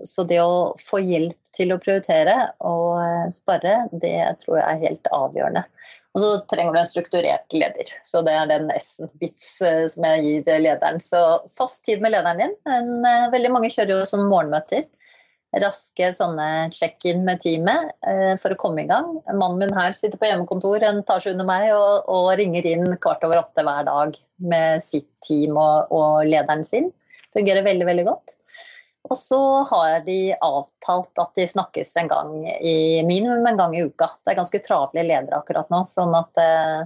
så, 0.02 0.24
det 0.28 0.40
å 0.42 0.74
få 0.78 1.00
hjelp 1.02 1.52
til 1.56 1.72
å 1.74 1.78
prioritere 1.82 2.34
og 2.66 2.98
eh, 3.02 3.26
spare, 3.34 3.76
det 3.92 4.14
tror 4.42 4.60
jeg 4.60 4.66
er 4.66 4.84
helt 4.84 5.10
avgjørende. 5.14 5.64
Og 6.14 6.22
så 6.22 6.32
trenger 6.50 6.74
du 6.74 6.80
en 6.82 6.90
strukturert 6.92 7.54
leder. 7.56 7.94
Så 8.04 8.22
det 8.26 8.34
er 8.36 8.50
den 8.50 8.72
S-en, 8.76 9.10
bits, 9.22 9.46
eh, 9.66 9.84
som 9.90 10.06
jeg 10.10 10.26
gir 10.26 10.66
lederen. 10.66 11.00
Så 11.02 11.22
fast 11.54 11.86
tid 11.88 12.04
med 12.04 12.14
lederen 12.14 12.44
din. 12.44 12.58
Men, 12.68 12.98
eh, 13.06 13.30
veldig 13.34 13.54
mange 13.54 13.72
kjører 13.72 13.96
jo 13.96 14.10
som 14.10 14.26
morgenmøter 14.28 14.86
raske 15.56 16.10
sånne 16.12 16.68
check-in 16.76 17.22
med 17.24 17.40
teamet 17.40 17.92
eh, 18.06 18.34
for 18.40 18.52
å 18.52 18.58
komme 18.60 18.82
i 18.84 18.88
gang. 18.88 19.14
Mannen 19.32 19.62
min 19.62 19.76
her 19.76 19.96
sitter 19.96 20.20
på 20.20 20.28
hjemmekontor 20.28 20.84
en 20.84 21.00
etasje 21.00 21.32
under 21.32 21.48
meg 21.48 21.70
og, 21.72 22.08
og, 22.12 22.32
ringer 22.40 22.66
inn 22.68 22.90
kvart 23.00 23.24
over 23.24 23.40
åtte 23.40 23.64
hver 23.64 23.86
dag 23.88 24.18
med 24.44 24.84
sitt 24.84 25.08
team 25.24 25.56
og, 25.56 25.88
og 25.94 26.28
lederen 26.28 26.66
sin. 26.66 26.90
Fungerer 27.32 27.64
veldig, 27.64 27.88
veldig 27.88 28.04
godt. 28.10 28.36
Og 29.08 29.16
så 29.16 29.40
har 29.70 30.02
de 30.04 30.34
avtalt 30.44 31.20
at 31.22 31.38
de 31.38 31.46
snakkes 31.48 31.94
en 31.96 32.10
gang 32.10 32.32
i 32.44 33.00
minimum 33.08 33.46
en 33.46 33.56
gang 33.56 33.76
i 33.76 33.86
uka. 33.86 34.10
Det 34.20 34.34
er 34.34 34.40
ganske 34.42 34.60
travle 34.64 35.04
ledere 35.06 35.38
akkurat 35.38 35.70
nå. 35.72 35.80
sånn 35.88 36.12
at 36.18 36.40
eh, 36.42 36.82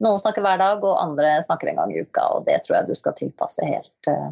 noen 0.00 0.20
snakker 0.22 0.44
hver 0.44 0.60
dag, 0.62 0.84
og 0.84 1.02
andre 1.02 1.36
snakker 1.44 1.68
en 1.68 1.82
gang 1.82 1.92
i 1.92 2.00
uka. 2.00 2.24
Og 2.32 2.48
det 2.48 2.62
tror 2.64 2.78
jeg 2.78 2.88
du 2.88 2.96
skal 2.96 3.16
tilpasse 3.18 3.68
helt 3.68 4.12
eh, 4.12 4.30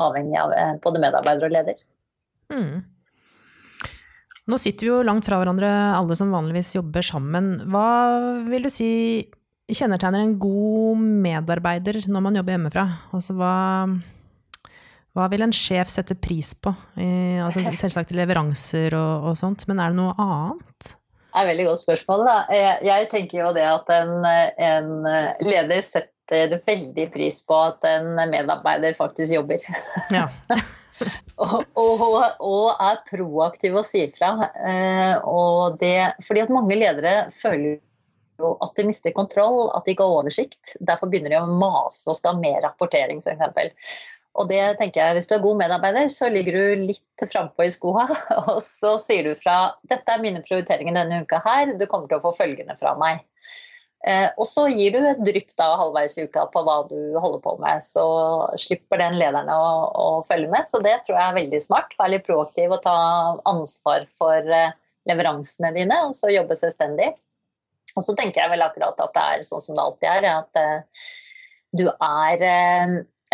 avhengig 0.00 0.40
av 0.40 0.56
eh, 0.56 0.72
både 0.80 1.04
medarbeider 1.04 1.50
og 1.50 1.56
leder. 1.58 1.84
Mm. 2.54 2.80
Nå 4.44 4.58
sitter 4.60 4.84
vi 4.84 4.90
jo 4.90 5.04
langt 5.06 5.24
fra 5.24 5.38
hverandre, 5.40 5.68
alle 5.96 6.16
som 6.18 6.32
vanligvis 6.34 6.74
jobber 6.74 7.04
sammen. 7.04 7.54
Hva 7.72 7.86
vil 8.50 8.66
du 8.66 8.72
si 8.72 8.90
kjennetegner 9.72 10.20
en 10.20 10.34
god 10.40 11.00
medarbeider 11.24 12.02
når 12.12 12.24
man 12.26 12.36
jobber 12.36 12.58
hjemmefra? 12.58 12.84
Altså 13.16 13.36
hva, 13.38 13.54
hva 15.16 15.30
vil 15.32 15.46
en 15.46 15.56
sjef 15.56 15.88
sette 15.92 16.18
pris 16.20 16.52
på? 16.60 16.74
I, 17.00 17.40
altså 17.44 17.64
selvsagt 17.84 18.12
leveranser 18.16 18.98
og, 18.98 19.30
og, 19.30 19.40
sånt, 19.40 19.64
men 19.70 19.80
er 19.80 19.94
det 19.94 20.00
noe 20.02 20.12
annet? 20.20 20.92
Det 20.92 21.40
er 21.40 21.46
et 21.46 21.50
veldig 21.54 21.68
godt 21.70 21.82
spørsmål. 21.86 22.28
Da. 22.28 22.36
Jeg, 22.54 22.76
jeg 22.90 23.10
tenker 23.16 23.40
jo 23.40 23.50
det 23.56 23.64
at 23.66 23.96
en, 23.96 24.12
en 24.68 24.92
leder 25.48 25.80
setter 25.82 26.52
veldig 26.68 27.08
pris 27.16 27.40
på 27.48 27.64
at 27.72 27.88
en 27.88 28.12
medarbeider 28.28 28.92
faktisk 28.96 29.40
jobber. 29.40 29.64
Ja. 30.12 30.28
og, 31.36 31.54
og, 31.74 32.04
og, 32.38 32.68
er 32.74 33.00
proaktiv 33.08 33.78
og 33.80 33.86
sier 33.86 34.10
fra. 34.14 34.34
Eh, 34.58 35.16
og 35.26 35.78
det, 35.80 36.14
fordi 36.24 36.44
at 36.44 36.54
mange 36.54 36.78
ledere 36.78 37.24
føler 37.34 37.78
jo 38.40 38.54
at 38.64 38.74
de 38.76 38.86
mister 38.88 39.14
kontroll, 39.14 39.68
at 39.76 39.86
de 39.86 39.94
ikke 39.94 40.06
har 40.06 40.18
oversikt. 40.20 40.74
Derfor 40.80 41.10
begynner 41.10 41.34
de 41.34 41.40
å 41.42 41.58
mase 41.60 42.10
og 42.10 42.18
skal 42.18 42.34
ha 42.34 42.42
mer 42.42 42.60
rapportering, 42.66 43.22
f.eks. 43.22 43.74
Og 44.34 44.48
det 44.50 44.62
tenker 44.80 45.00
jeg, 45.00 45.14
Hvis 45.14 45.28
du 45.30 45.36
er 45.36 45.44
god 45.44 45.60
medarbeider, 45.60 46.08
så 46.10 46.28
ligger 46.32 46.56
du 46.58 46.86
litt 46.88 47.26
frampå 47.30 47.66
i 47.66 47.74
skoa, 47.74 48.08
og 48.42 48.58
så 48.62 48.96
sier 48.98 49.28
du 49.28 49.34
fra 49.38 49.76
dette 49.90 50.10
er 50.10 50.24
mine 50.24 50.42
prioriteringer 50.42 50.96
denne 50.96 51.22
uka 51.22 51.38
her, 51.44 51.76
du 51.78 51.86
kommer 51.86 52.10
til 52.10 52.18
å 52.18 52.24
få 52.24 52.34
følgende 52.34 52.74
fra 52.80 52.96
meg. 52.98 53.22
Eh, 54.04 54.26
og 54.36 54.44
så 54.44 54.66
gir 54.68 54.92
du 54.92 54.98
et 55.00 55.20
drypp 55.24 55.54
da 55.56 55.70
halvveis 55.80 56.18
i 56.18 56.26
uka 56.28 56.44
på 56.52 56.60
hva 56.66 56.76
du 56.90 56.98
holder 57.16 57.40
på 57.44 57.54
med. 57.62 57.84
Så 57.84 58.04
slipper 58.60 59.00
den 59.00 59.16
lederen 59.20 59.48
å, 59.52 59.60
å 59.88 60.06
følge 60.26 60.50
med. 60.52 60.68
Så 60.68 60.82
det 60.84 60.98
tror 61.06 61.16
jeg 61.16 61.24
er 61.24 61.38
veldig 61.38 61.60
smart. 61.64 61.96
Være 62.00 62.16
litt 62.16 62.26
proaktiv 62.28 62.74
og 62.76 62.82
ta 62.84 62.96
ansvar 63.48 64.04
for 64.10 64.56
eh, 64.60 64.74
leveransene 65.08 65.72
dine, 65.76 66.00
og 66.08 66.16
så 66.16 66.32
jobbe 66.32 66.56
selvstendig. 66.58 67.14
Og 67.94 68.02
så 68.04 68.16
tenker 68.18 68.42
jeg 68.42 68.52
vel 68.52 68.64
akkurat 68.64 68.98
at 69.00 69.16
det 69.16 69.24
er 69.24 69.46
sånn 69.46 69.62
som 69.62 69.78
det 69.78 69.84
alltid 69.84 70.08
er, 70.10 70.28
at 70.42 70.60
eh, 70.60 71.06
du 71.74 71.86
er 71.88 72.46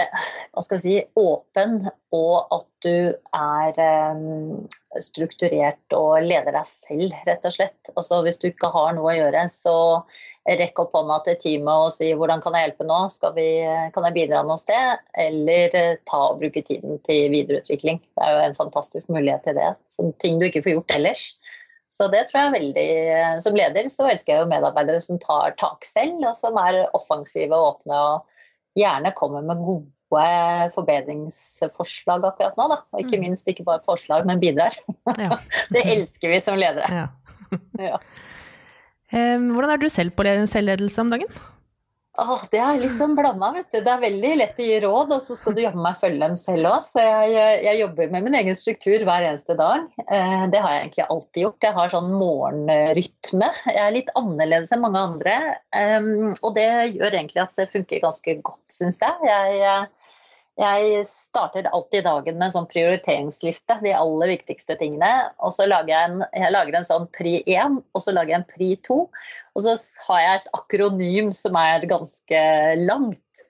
hva 0.08 0.62
skal 0.64 0.78
vi 0.78 0.82
si, 0.82 0.94
åpen, 1.20 1.78
og 2.16 2.54
at 2.56 2.66
du 2.82 3.12
er 3.36 3.76
um, 4.10 4.64
strukturert 4.98 5.94
og 5.94 6.24
leder 6.24 6.56
deg 6.56 6.66
selv, 6.66 7.14
rett 7.28 7.46
og 7.46 7.54
slett. 7.54 7.92
Altså, 7.94 8.18
hvis 8.26 8.40
du 8.42 8.48
ikke 8.50 8.72
har 8.74 8.96
noe 8.96 9.12
å 9.12 9.16
gjøre, 9.16 9.44
så 9.52 9.76
rekk 10.60 10.82
opp 10.82 10.96
hånda 10.96 11.20
til 11.26 11.38
teamet 11.44 11.86
og 11.86 11.94
si 11.94 12.10
'hvordan 12.14 12.42
kan 12.42 12.56
jeg 12.58 12.68
hjelpe 12.68 12.88
nå', 12.88 13.00
vi, 13.36 13.48
kan 13.94 14.08
jeg 14.08 14.16
bidra 14.18 14.42
noe 14.46 14.58
sted? 14.58 15.06
Eller 15.26 15.76
uh, 15.76 15.94
ta 16.10 16.24
og 16.32 16.42
bruke 16.42 16.64
tiden 16.66 16.98
til 17.06 17.30
videreutvikling. 17.36 18.02
Det 18.02 18.26
er 18.26 18.36
jo 18.36 18.44
en 18.48 18.60
fantastisk 18.64 19.14
mulighet 19.14 19.46
til 19.46 19.58
det. 19.60 19.72
Sånne 19.86 20.18
ting 20.18 20.40
du 20.40 20.48
ikke 20.48 20.64
får 20.66 20.78
gjort 20.78 20.98
ellers. 20.98 21.24
Så 21.90 22.06
det 22.06 22.20
tror 22.28 22.44
jeg 22.44 22.54
veldig 22.54 23.40
Som 23.42 23.56
leder 23.58 23.88
så 23.90 24.06
elsker 24.10 24.36
jeg 24.36 24.44
jo 24.44 24.50
medarbeidere 24.52 25.00
som 25.02 25.18
tar 25.22 25.56
tak 25.58 25.82
selv, 25.86 26.22
og 26.22 26.36
som 26.38 26.58
er 26.62 26.84
offensive 26.94 27.56
og 27.56 27.74
åpne. 27.74 27.98
og 27.98 28.38
gjerne 28.78 29.12
kommer 29.18 29.42
med 29.46 29.62
gode 29.64 30.24
forbedringsforslag 30.74 32.24
akkurat 32.26 32.58
nå. 32.58 32.66
Da. 32.72 32.78
Og 32.94 33.04
ikke 33.04 33.20
mm. 33.20 33.26
minst 33.28 33.50
ikke 33.50 33.66
bare 33.66 33.82
forslag, 33.84 34.26
men 34.28 34.42
bidrar. 34.42 34.74
Ja. 35.18 35.40
det 35.74 35.86
elsker 35.96 36.32
vi 36.32 36.40
som 36.42 36.58
ledere. 36.60 36.86
Ja. 36.90 37.06
ja. 37.78 38.02
Hvordan 39.54 39.72
er 39.74 39.80
du 39.82 39.88
selv 39.90 40.14
på 40.14 40.26
selvledelse 40.46 41.02
om 41.02 41.10
dagen? 41.10 41.40
Åh, 42.18 42.40
det 42.50 42.58
er 42.58 42.78
liksom 42.82 43.12
blanda, 43.14 43.52
vet 43.54 43.68
du. 43.70 43.78
Det 43.86 43.90
er 43.92 44.00
veldig 44.02 44.30
lett 44.40 44.58
å 44.58 44.64
gi 44.66 44.78
råd, 44.82 45.12
og 45.14 45.22
så 45.22 45.36
skal 45.38 45.54
du 45.54 45.60
jobbe 45.62 45.82
meg 45.84 45.94
følge 45.94 46.18
dem 46.24 46.34
selv 46.36 46.66
òg. 46.72 46.82
Så 46.82 47.04
jeg, 47.04 47.52
jeg, 47.62 47.76
jobber 47.80 48.10
med 48.10 48.26
min 48.26 48.38
egen 48.40 48.58
struktur 48.58 49.04
hver 49.06 49.28
eneste 49.28 49.54
dag. 49.58 49.86
Eh, 50.02 50.44
det 50.50 50.62
har 50.64 50.74
jeg 50.74 50.84
egentlig 50.84 51.06
alltid 51.06 51.44
gjort. 51.44 51.68
Jeg 51.68 51.76
har 51.78 51.92
sånn 51.94 52.10
morgenrytme. 52.10 53.50
Jeg 53.70 53.82
er 53.84 53.94
litt 53.94 54.10
annerledes 54.18 54.74
enn 54.74 54.82
mange 54.82 55.04
andre. 55.12 55.36
Og 56.42 56.50
det 56.58 56.70
gjør 56.96 57.14
egentlig 57.14 57.44
at 57.44 57.62
det 57.62 57.70
funker 57.70 58.02
ganske 58.02 58.36
godt, 58.42 58.66
syns 58.74 59.00
jeg. 59.06 59.30
jeg 59.30 59.86
jeg 60.58 61.04
starter 61.08 61.68
alltid 61.70 62.04
dagen 62.04 62.36
med 62.36 62.48
en 62.48 62.54
sånn 62.54 62.68
prioriteringsliste, 62.68 63.78
de 63.84 63.92
aller 63.96 64.32
viktigste 64.34 64.76
tingene. 64.80 65.08
Og 65.40 65.54
så 65.56 65.68
lager 65.70 65.94
jeg 65.94 66.10
en, 66.10 66.24
jeg 66.36 66.52
lager 66.52 66.76
en 66.76 66.86
sånn 66.86 67.06
pri 67.16 67.38
1, 67.46 67.78
og 67.94 68.02
så 68.04 68.14
lager 68.16 68.34
jeg 68.34 68.40
en 68.42 68.48
pri 68.50 68.70
2. 68.88 68.98
Og 69.54 69.64
så 69.64 69.76
har 70.08 70.24
jeg 70.24 70.40
et 70.40 70.50
akronym 70.58 71.30
som 71.36 71.56
er 71.60 71.86
ganske 71.88 72.42
langt. 72.82 73.44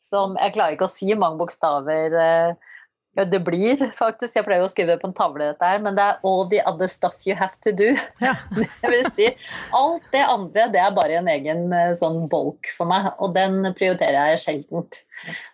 Som 0.00 0.38
jeg 0.40 0.54
klarer 0.56 0.76
ikke 0.76 0.88
å 0.88 0.94
si 0.94 1.10
mange 1.18 1.40
bokstaver. 1.42 2.16
Uh, 2.16 2.73
ja, 3.14 3.24
det 3.24 3.40
blir 3.46 3.78
faktisk. 3.94 4.36
Jeg 4.36 4.46
pleier 4.46 4.64
å 4.64 4.70
skrive 4.70 4.94
det 4.94 5.02
på 5.02 5.10
en 5.10 5.16
tavle, 5.16 5.50
dette 5.52 5.68
her, 5.68 5.82
men 5.82 5.96
det 5.96 6.02
er 6.02 6.20
'all 6.26 6.48
the 6.50 6.60
other 6.66 6.90
stuff 6.90 7.26
you 7.26 7.36
have 7.38 7.54
to 7.62 7.70
do'. 7.70 7.94
Ja. 8.24 8.34
det 8.82 8.90
vil 8.90 9.04
si, 9.06 9.28
alt 9.72 10.08
det 10.12 10.24
andre 10.26 10.68
det 10.74 10.80
er 10.82 10.96
bare 10.96 11.20
en 11.20 11.30
egen 11.30 11.68
eh, 11.72 11.92
sånn 11.94 12.24
bolk 12.28 12.70
for 12.76 12.90
meg, 12.90 13.12
og 13.18 13.34
den 13.38 13.62
prioriterer 13.78 14.34
jeg 14.34 14.42
sjeldent. 14.46 15.04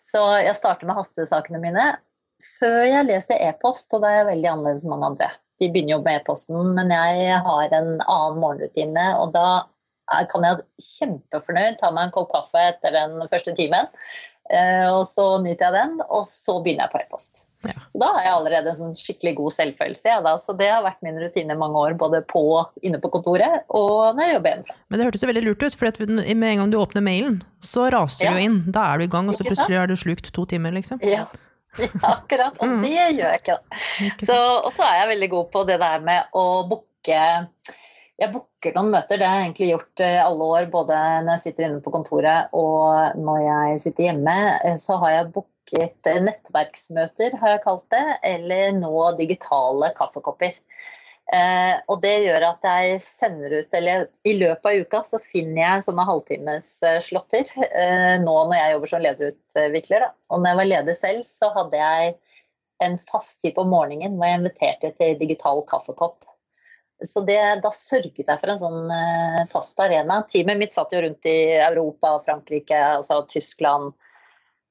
Så 0.03 0.25
jeg 0.41 0.57
starter 0.57 0.89
med 0.89 0.97
hastesakene 0.97 1.61
mine 1.63 1.91
før 2.41 2.81
jeg 2.89 3.09
leser 3.09 3.41
e-post, 3.45 3.93
og 3.95 4.03
da 4.03 4.09
er 4.11 4.23
jeg 4.23 4.31
veldig 4.31 4.51
annerledes 4.55 4.87
enn 4.87 4.95
mange 4.95 5.11
andre. 5.13 5.29
De 5.61 5.69
begynner 5.69 5.99
jo 5.99 6.03
med 6.05 6.23
e-posten, 6.23 6.73
men 6.77 6.93
jeg 6.95 7.37
har 7.45 7.77
en 7.77 7.91
annen 8.01 8.41
morgenrutine, 8.41 9.07
og 9.21 9.35
da 9.37 9.67
kan 10.33 10.47
jeg 10.47 10.65
kjempefornøyd 10.83 11.77
ta 11.79 11.91
meg 11.95 12.09
en 12.09 12.15
kopp 12.15 12.33
kaffe 12.33 12.63
etter 12.73 12.97
den 12.97 13.21
første 13.31 13.53
timen. 13.59 13.87
Eh, 14.51 14.87
og 14.91 15.05
så 15.07 15.25
nyter 15.45 15.69
jeg 15.69 15.75
den, 15.77 16.01
og 16.11 16.25
så 16.27 16.57
begynner 16.59 16.89
jeg 16.89 16.93
på 16.95 17.01
e-post. 17.05 17.37
Ja. 17.63 17.75
Så 17.93 18.01
da 18.03 18.09
har 18.17 18.25
jeg 18.25 18.33
allerede 18.35 18.73
en 18.73 18.79
sånn 18.79 18.97
skikkelig 18.99 19.37
god 19.39 19.55
selvfølelse. 19.55 20.11
Ja, 20.11 20.33
så 20.43 20.55
det 20.59 20.71
har 20.73 20.83
vært 20.83 21.05
min 21.07 21.21
rutine 21.23 21.55
mange 21.59 21.79
år, 21.79 21.95
både 22.01 22.23
på, 22.27 22.43
inne 22.83 22.99
på 23.03 23.13
kontoret 23.15 23.63
og 23.69 24.17
når 24.17 24.25
jeg 24.25 24.37
jobber 24.37 24.55
hjemmefra. 24.55 24.77
Men 24.91 24.99
det 24.99 25.07
hørtes 25.07 25.23
jo 25.23 25.31
veldig 25.31 25.45
lurt 25.47 25.63
ut, 25.63 25.79
for 25.79 26.03
med 26.11 26.49
en 26.51 26.65
gang 26.65 26.75
du 26.75 26.81
åpner 26.81 27.07
mailen, 27.07 27.39
så 27.63 27.87
raser 27.95 28.27
ja. 28.27 28.35
du 28.35 28.43
inn. 28.43 28.59
Da 28.75 28.89
er 28.91 28.99
du 28.99 29.07
i 29.07 29.13
gang, 29.13 29.31
og 29.31 29.39
så 29.39 29.47
plutselig 29.47 29.79
har 29.79 29.91
du 29.91 29.95
slukt 30.01 30.33
to 30.35 30.47
timer, 30.51 30.75
liksom. 30.75 30.99
Ja. 31.07 31.23
ja 31.79 32.15
akkurat. 32.17 32.59
Og 32.59 32.75
mm. 32.75 32.81
det 32.83 32.95
gjør 32.99 33.27
jeg 33.29 33.45
ikke, 33.45 33.61
da. 33.61 33.83
Så, 34.19 34.39
og 34.65 34.73
så 34.75 34.89
er 34.89 35.05
jeg 35.05 35.13
veldig 35.15 35.33
god 35.37 35.51
på 35.55 35.67
det 35.71 35.79
der 35.85 36.07
med 36.11 36.35
å 36.35 36.47
booke 36.67 36.89
jeg 38.21 38.33
booker 38.35 38.50
noen 38.77 38.93
møter. 38.93 39.19
Det 39.21 39.27
har 39.27 39.41
jeg 39.41 39.49
egentlig 39.49 39.71
gjort 39.73 40.05
i 40.05 40.13
alle 40.23 40.49
år, 40.57 40.69
både 40.73 41.01
når 41.25 41.33
jeg 41.35 41.43
sitter 41.45 41.67
inne 41.67 41.83
på 41.85 41.93
kontoret 41.95 42.53
og 42.57 43.19
når 43.21 43.43
jeg 43.47 43.83
sitter 43.87 44.09
hjemme. 44.11 44.39
Eh, 44.69 44.79
så 44.81 45.01
har 45.03 45.17
jeg 45.17 45.31
booket 45.37 46.09
eh, 46.11 46.23
nettverksmøter, 46.27 47.37
har 47.41 47.55
jeg 47.57 47.63
kalt 47.67 47.87
det, 47.95 48.07
eller 48.35 48.75
nå 48.79 48.95
digitale 49.21 49.93
kaffekopper. 49.99 50.59
Eh, 51.31 51.77
og 51.87 52.01
det 52.03 52.17
gjør 52.25 52.49
at 52.49 52.67
jeg 52.67 52.99
sender 53.05 53.53
ut, 53.61 53.75
eller 53.79 54.09
i 54.27 54.35
løpet 54.41 54.67
av 54.67 54.81
uka 54.83 55.03
så 55.07 55.21
finner 55.23 55.63
jeg 55.63 55.85
sånne 55.87 56.07
halvtimesslåtter. 56.09 57.55
Eh, 57.69 58.17
nå 58.25 58.35
når 58.35 58.57
jeg 58.59 58.75
jobber 58.75 58.93
som 58.93 59.05
lederutvikler. 59.05 60.05
Da. 60.07 60.11
Og 60.31 60.43
når 60.43 60.53
jeg 60.53 60.61
var 60.61 60.71
leder 60.73 60.99
selv, 60.99 61.25
så 61.29 61.53
hadde 61.55 61.81
jeg 61.81 62.19
en 62.83 62.97
fast 62.99 63.43
tid 63.43 63.55
på 63.57 63.67
morgenen 63.69 64.17
hvor 64.17 64.27
jeg 64.27 64.41
inviterte 64.41 64.93
til 64.97 65.19
digital 65.21 65.63
kaffekopp. 65.71 66.27
Så 67.07 67.23
det, 67.25 67.41
da 67.65 67.71
sørget 67.73 68.27
jeg 68.27 68.41
for 68.41 68.53
en 68.53 68.61
sånn 68.61 68.93
eh, 68.93 69.43
fast 69.49 69.81
arena. 69.81 70.21
Teamet 70.29 70.61
mitt 70.61 70.75
satt 70.75 70.93
jo 70.93 71.01
rundt 71.05 71.29
i 71.29 71.57
Europa, 71.57 72.15
Frankrike, 72.21 72.77
altså 72.99 73.23
Tyskland, 73.29 73.95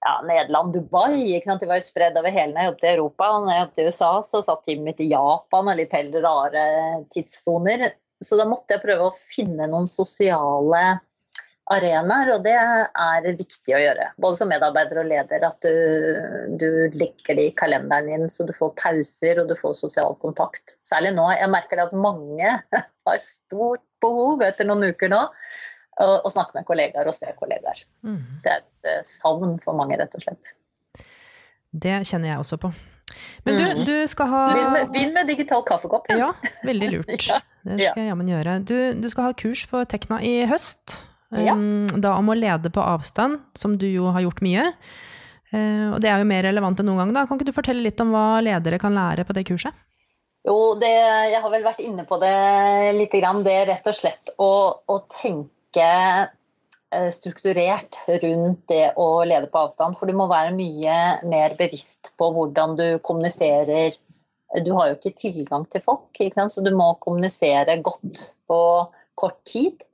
ja, 0.05 0.13
Nederland, 0.27 0.73
Dubai. 0.75 1.15
Ikke 1.35 1.49
sant? 1.49 1.63
De 1.63 1.69
var 1.71 1.81
jo 1.81 1.87
spredd 1.87 2.19
over 2.21 2.33
hele 2.33 2.53
når 2.53 2.61
jeg 2.61 2.71
jobbet 2.71 2.85
i 2.85 2.91
Europa. 2.93 3.31
Og 3.33 3.47
når 3.47 3.53
jeg 3.53 3.63
jobbet 3.63 3.81
i 3.81 3.87
USA, 3.89 4.11
så 4.25 4.43
satt 4.45 4.63
teamet 4.67 4.91
mitt 4.91 5.03
i 5.03 5.09
Japan 5.09 5.73
og 5.73 5.79
litt 5.81 5.97
helt 5.97 6.19
rare 6.23 6.65
tidssoner. 7.15 7.87
Så 8.19 8.37
da 8.37 8.45
måtte 8.49 8.75
jeg 8.75 8.83
prøve 8.83 9.07
å 9.07 9.15
finne 9.15 9.69
noen 9.71 9.89
sosiale 9.89 10.83
arenaer, 11.69 12.31
og 12.33 12.45
det 12.45 12.55
er 12.55 13.27
viktig 13.27 13.75
å 13.77 13.81
gjøre. 13.81 14.09
Både 14.21 14.39
som 14.39 14.49
medarbeider 14.49 15.01
og 15.03 15.09
leder, 15.09 15.45
at 15.45 15.65
du, 15.65 16.57
du 16.61 16.69
legger 16.97 17.37
det 17.37 17.45
i 17.51 17.55
kalenderen 17.57 18.09
din 18.09 18.31
så 18.31 18.47
du 18.47 18.53
får 18.55 18.73
pauser 18.79 19.41
og 19.41 19.51
du 19.51 19.55
får 19.59 19.77
sosial 19.77 20.17
kontakt. 20.23 20.79
Særlig 20.85 21.13
nå. 21.17 21.27
Jeg 21.37 21.51
merker 21.53 21.77
det 21.77 21.89
at 21.89 21.97
mange 21.97 22.55
har 23.09 23.21
stort 23.21 23.85
behov 24.01 24.41
etter 24.45 24.67
noen 24.69 24.89
uker 24.89 25.11
nå 25.11 25.21
å 25.99 26.29
snakke 26.31 26.55
med 26.55 26.67
kollegaer 26.67 27.07
og 27.09 27.15
se 27.15 27.31
kollegaer. 27.35 27.81
Mm. 28.07 28.21
Det 28.43 28.53
er 28.53 28.61
et 28.61 28.87
eh, 28.87 29.01
savn 29.03 29.57
for 29.59 29.75
mange, 29.75 29.97
rett 29.99 30.15
og 30.15 30.23
slett. 30.23 30.53
Det 31.69 31.99
kjenner 32.07 32.31
jeg 32.31 32.43
også 32.45 32.59
på. 32.63 32.71
Men 33.43 33.57
du, 33.57 33.65
mm. 33.65 33.83
du 33.87 33.95
skal 34.07 34.29
ha 34.31 34.41
Begynn 34.53 34.73
med, 34.73 34.91
begynn 34.93 35.13
med 35.17 35.29
digital 35.29 35.63
kaffekopp. 35.67 36.07
Ja, 36.13 36.29
veldig 36.67 36.89
lurt. 36.93 37.11
ja. 37.29 37.41
Det 37.67 37.81
skal 37.81 38.03
jeg 38.03 38.11
jammen 38.13 38.31
gjøre. 38.31 38.59
Du, 38.63 38.75
du, 38.95 39.09
skal 39.11 39.29
ha 39.29 39.35
kurs 39.37 39.65
for 39.67 39.87
Tekna 39.89 40.21
i 40.23 40.45
høst. 40.49 41.01
Ja. 41.35 41.53
Da 42.01 42.15
om 42.17 42.31
å 42.31 42.37
lede 42.37 42.71
på 42.73 42.81
avstand, 42.81 43.37
som 43.57 43.75
du 43.77 43.85
jo 43.89 44.09
har 44.13 44.23
gjort 44.25 44.41
mye. 44.45 44.65
Eh, 45.51 45.85
og 45.93 45.99
det 46.01 46.09
er 46.11 46.21
jo 46.21 46.29
mer 46.29 46.45
relevant 46.45 46.81
enn 46.81 46.89
noen 46.89 47.03
gang. 47.03 47.13
Da. 47.15 47.27
Kan 47.27 47.39
ikke 47.39 47.49
du 47.49 47.55
fortelle 47.55 47.85
litt 47.85 48.01
om 48.03 48.13
hva 48.13 48.41
ledere 48.45 48.81
kan 48.81 48.95
lære 48.95 49.25
på 49.27 49.35
det 49.37 49.45
kurset? 49.49 49.85
Jo, 50.47 50.75
det, 50.79 50.89
jeg 51.33 51.41
har 51.43 51.51
vel 51.51 51.65
vært 51.65 51.81
inne 51.83 52.05
på 52.07 52.17
det 52.21 52.35
litt. 52.95 53.13
Det 53.13 53.55
er 53.55 53.67
rett 53.69 53.89
og 53.89 53.95
slett 53.95 54.31
å, 54.39 54.51
å 54.87 54.99
tenke 55.11 55.89
eh, 55.89 57.09
strukturert 57.13 57.99
rundt 58.23 58.63
det 58.71 58.93
å 58.97 59.09
lede 59.27 59.49
på 59.51 59.65
avstand. 59.65 59.97
For 59.99 60.09
du 60.09 60.15
må 60.17 60.29
være 60.31 60.55
mye 60.55 60.95
mer 61.29 61.57
bevisst 61.59 62.13
på 62.17 62.31
hvordan 62.35 62.77
du 62.79 62.87
kommuniserer. 63.05 63.91
Du 64.65 64.71
har 64.73 64.89
jo 64.89 64.97
ikke 64.97 65.17
tilgang 65.17 65.67
til 65.69 65.83
folk, 65.83 66.09
så 66.17 66.63
du 66.65 66.71
må 66.73 66.95
kommunisere 67.03 67.75
godt 67.85 68.23
på 68.49 68.61
kort 69.19 69.43
tid. 69.45 69.88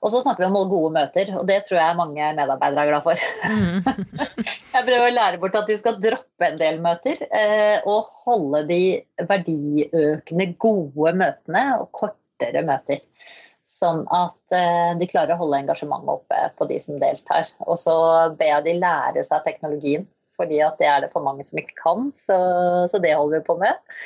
Og 0.00 0.10
så 0.12 0.20
snakker 0.22 0.44
vi 0.44 0.50
om 0.50 0.70
gode 0.70 0.92
møter, 0.94 1.30
og 1.38 1.46
det 1.48 1.60
tror 1.66 1.80
jeg 1.80 1.98
mange 1.98 2.30
medarbeidere 2.38 2.84
er 2.84 2.90
glad 2.90 3.04
for. 3.04 3.22
Mm. 3.50 3.78
jeg 4.74 4.86
prøver 4.88 5.06
å 5.06 5.14
lære 5.14 5.40
bort 5.42 5.58
at 5.60 5.70
de 5.70 5.76
skal 5.78 6.00
droppe 6.02 6.48
en 6.48 6.60
del 6.60 6.80
møter 6.84 7.24
eh, 7.28 7.78
og 7.88 8.10
holde 8.24 8.64
de 8.70 8.82
verdiøkende 9.20 10.48
gode 10.62 11.14
møtene 11.20 11.64
og 11.78 11.88
kortere 11.96 12.64
møter. 12.66 13.00
Sånn 13.64 14.04
at 14.12 14.56
eh, 14.56 14.92
de 15.00 15.08
klarer 15.10 15.36
å 15.36 15.42
holde 15.44 15.62
engasjementet 15.64 16.16
oppe 16.18 16.42
på 16.58 16.68
de 16.70 16.80
som 16.82 17.00
deltar. 17.00 17.48
Og 17.68 17.78
så 17.80 17.96
ber 18.36 18.52
jeg 18.52 18.68
de 18.68 18.76
lære 18.82 19.24
seg 19.26 19.46
teknologien, 19.46 20.04
fordi 20.34 20.60
det 20.78 20.88
er 20.90 21.04
det 21.04 21.12
for 21.12 21.24
mange 21.24 21.46
som 21.46 21.60
ikke 21.62 21.78
kan. 21.80 22.08
Så, 22.12 22.36
så 22.90 23.00
det 23.00 23.16
holder 23.16 23.40
vi 23.40 23.48
på 23.48 23.58
med. 23.62 23.96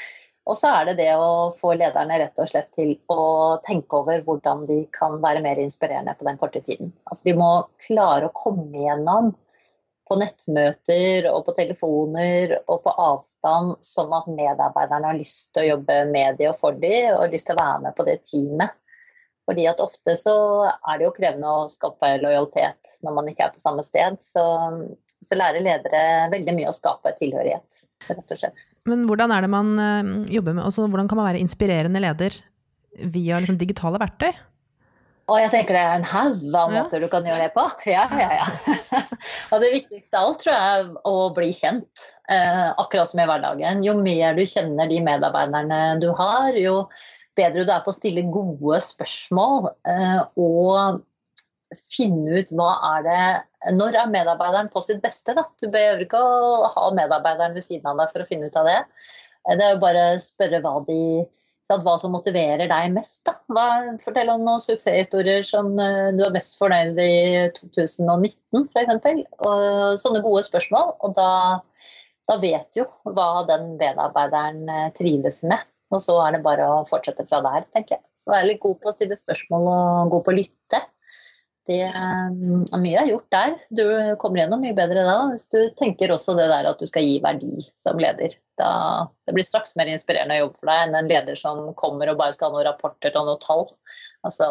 Og 0.49 0.57
så 0.57 0.71
er 0.73 0.87
det 0.88 0.95
det 1.02 1.11
å 1.21 1.50
få 1.52 1.75
lederne 1.76 2.17
rett 2.23 2.40
og 2.40 2.49
slett 2.49 2.71
til 2.73 2.95
å 3.12 3.59
tenke 3.64 4.00
over 4.00 4.23
hvordan 4.25 4.64
de 4.69 4.78
kan 4.97 5.19
være 5.21 5.43
mer 5.45 5.61
inspirerende 5.61 6.14
på 6.17 6.25
den 6.25 6.40
korte 6.40 6.62
tiden. 6.64 6.93
Altså 7.05 7.28
de 7.28 7.35
må 7.37 7.50
klare 7.85 8.31
å 8.31 8.37
komme 8.37 8.73
igjennom 8.73 9.28
på 10.09 10.17
nettmøter 10.17 11.28
og 11.28 11.43
på 11.45 11.55
telefoner 11.59 12.55
og 12.64 12.81
på 12.87 12.95
avstand, 13.11 13.76
sånn 13.85 14.14
at 14.17 14.31
medarbeiderne 14.33 15.11
har 15.11 15.19
lyst 15.19 15.52
til 15.52 15.67
å 15.67 15.71
jobbe 15.75 15.99
med 16.14 16.38
de 16.40 16.49
og 16.49 16.57
for 16.57 16.78
de, 16.81 16.95
og 17.12 17.35
lyst 17.35 17.50
til 17.50 17.59
å 17.59 17.61
være 17.61 17.83
med 17.85 17.99
på 17.99 18.07
det 18.09 18.17
teamet. 18.25 18.73
Fordi 19.49 19.64
at 19.69 19.81
ofte 19.81 20.12
så 20.17 20.37
er 20.69 20.99
det 20.99 21.07
jo 21.07 21.14
krevende 21.17 21.52
å 21.52 21.69
skape 21.73 22.19
lojalitet 22.21 22.97
når 23.05 23.14
man 23.17 23.31
ikke 23.31 23.47
er 23.47 23.55
på 23.55 23.62
samme 23.62 23.85
sted. 23.85 24.19
Så, 24.21 24.45
så 25.25 25.39
lærer 25.39 25.65
ledere 25.65 26.03
veldig 26.33 26.55
mye 26.57 26.71
å 26.71 26.77
skape 26.77 27.13
tilhørighet, 27.19 27.81
rett 28.09 28.35
og 28.35 28.41
slett. 28.41 28.69
Men 28.91 29.07
hvordan 29.09 29.35
er 29.35 29.45
det 29.45 29.53
man 29.53 29.73
eh, 29.83 30.13
jobber 30.39 30.57
med, 30.57 30.67
altså 30.67 30.87
hvordan 30.87 31.11
kan 31.11 31.21
man 31.21 31.31
være 31.31 31.43
inspirerende 31.43 32.03
leder 32.03 32.39
via 32.99 33.41
liksom, 33.41 33.59
digitale 33.61 34.01
verktøy? 34.03 34.33
Og 35.29 35.37
jeg 35.43 35.51
tenker 35.53 35.77
det 35.77 35.81
er 35.85 35.99
en 35.99 36.07
haug 36.09 36.55
av 36.57 36.71
måter 36.73 37.03
du 37.05 37.09
kan 37.13 37.27
gjøre 37.27 37.49
det 37.49 37.53
på. 37.57 37.65
Ja, 37.93 38.07
ja, 38.17 38.41
ja. 38.41 39.03
og 39.53 39.61
det 39.61 39.75
viktigste 39.75 40.17
av 40.17 40.31
alt 40.31 40.41
tror 40.41 40.55
jeg 40.55 40.79
er 40.79 41.11
å 41.11 41.17
bli 41.37 41.51
kjent. 41.53 42.05
Eh, 42.33 42.69
akkurat 42.81 43.11
som 43.11 43.21
i 43.21 43.29
hverdagen. 43.29 43.85
Jo 43.85 43.99
mer 44.01 44.39
du 44.39 44.45
kjenner 44.49 44.89
de 44.89 45.03
medarbeiderne 45.05 45.83
du 46.01 46.09
har, 46.17 46.57
jo 46.57 46.87
bedre 47.39 47.67
du 47.67 47.75
er 47.75 47.85
på 47.85 47.93
å 47.93 47.99
stille 47.99 48.25
gode 48.33 48.81
spørsmål 48.83 49.69
eh, 49.87 50.23
og 50.41 51.05
finne 51.77 52.41
ut 52.41 52.53
hva 52.57 52.71
er 52.95 53.05
det 53.07 53.75
Når 53.77 53.97
er 54.01 54.13
medarbeideren 54.13 54.71
på 54.73 54.81
sitt 54.85 55.03
beste? 55.05 55.35
Da? 55.37 55.45
Du 55.61 55.69
behøver 55.69 56.05
ikke 56.07 56.21
å 56.21 56.69
ha 56.73 56.89
medarbeideren 56.97 57.57
ved 57.57 57.65
siden 57.65 57.91
av 57.91 58.01
deg 58.01 58.13
for 58.13 58.25
å 58.25 58.29
finne 58.29 58.49
ut 58.49 58.59
av 58.59 58.69
det. 58.71 58.79
Eh, 59.49 59.57
det 59.59 59.67
er 59.67 59.77
jo 59.77 59.83
bare 59.83 60.05
å 60.15 60.23
spørre 60.23 60.63
hva, 60.65 60.75
de, 60.87 61.01
hva 61.69 61.97
som 62.01 62.15
motiverer 62.15 62.71
deg 62.71 62.93
mest. 62.95 63.29
Hva, 63.53 63.69
fortell 64.05 64.33
om 64.33 64.45
noen 64.47 64.63
suksesshistorier 64.65 65.45
som 65.45 65.73
eh, 65.83 66.11
du 66.17 66.25
er 66.27 66.35
mest 66.35 66.59
fornøyd 66.61 67.01
i 67.03 67.49
2019 67.59 68.69
f.eks. 68.69 69.25
Sånne 70.05 70.23
gode 70.25 70.45
spørsmål. 70.47 70.95
Og 71.03 71.17
da, 71.19 71.31
da 72.31 72.39
vet 72.41 72.71
du 72.77 72.85
jo 72.85 72.89
hva 73.11 73.43
den 73.51 73.75
medarbeideren 73.81 74.95
trives 74.97 75.43
med. 75.51 75.75
Og 75.89 76.03
så 76.05 76.19
er 76.21 76.37
det 76.37 76.45
bare 76.45 76.67
å 76.69 76.85
fortsette 76.89 77.25
fra 77.29 77.41
der, 77.45 77.65
tenker 77.73 77.97
jeg. 77.97 78.05
Så 78.17 78.33
være 78.33 78.51
litt 78.51 78.61
god 78.61 78.77
på 78.83 78.91
å 78.91 78.95
stille 78.95 79.17
spørsmål 79.17 79.69
og 79.73 80.15
god 80.15 80.25
på 80.27 80.35
å 80.35 80.37
lytte. 80.37 80.81
Det 81.69 81.83
er 81.85 82.31
mye 82.81 82.97
er 82.97 83.11
gjort 83.11 83.27
der. 83.35 83.55
Du 83.77 83.85
kommer 84.21 84.41
gjennom 84.41 84.63
mye 84.65 84.77
bedre 84.77 85.03
da. 85.05 85.17
Hvis 85.35 85.51
du 85.53 85.59
tenker 85.77 86.15
også 86.15 86.33
det 86.39 86.47
der 86.49 86.69
at 86.71 86.81
du 86.81 86.89
skal 86.89 87.05
gi 87.05 87.19
verdi 87.25 87.61
som 87.61 88.01
leder. 88.01 88.33
Da, 88.61 88.71
det 89.29 89.35
blir 89.37 89.45
straks 89.45 89.77
mer 89.77 89.91
inspirerende 89.93 90.39
å 90.39 90.47
jobbe 90.47 90.61
for 90.63 90.71
deg 90.73 90.87
enn 90.87 90.97
en 90.97 91.11
leder 91.13 91.37
som 91.39 91.61
kommer 91.79 92.09
og 92.09 92.19
bare 92.21 92.33
skal 92.37 92.49
ha 92.49 92.57
noen 92.57 92.69
rapporter 92.71 93.19
og 93.21 93.29
noen 93.29 93.43
tall. 93.45 93.67
Altså, 94.25 94.51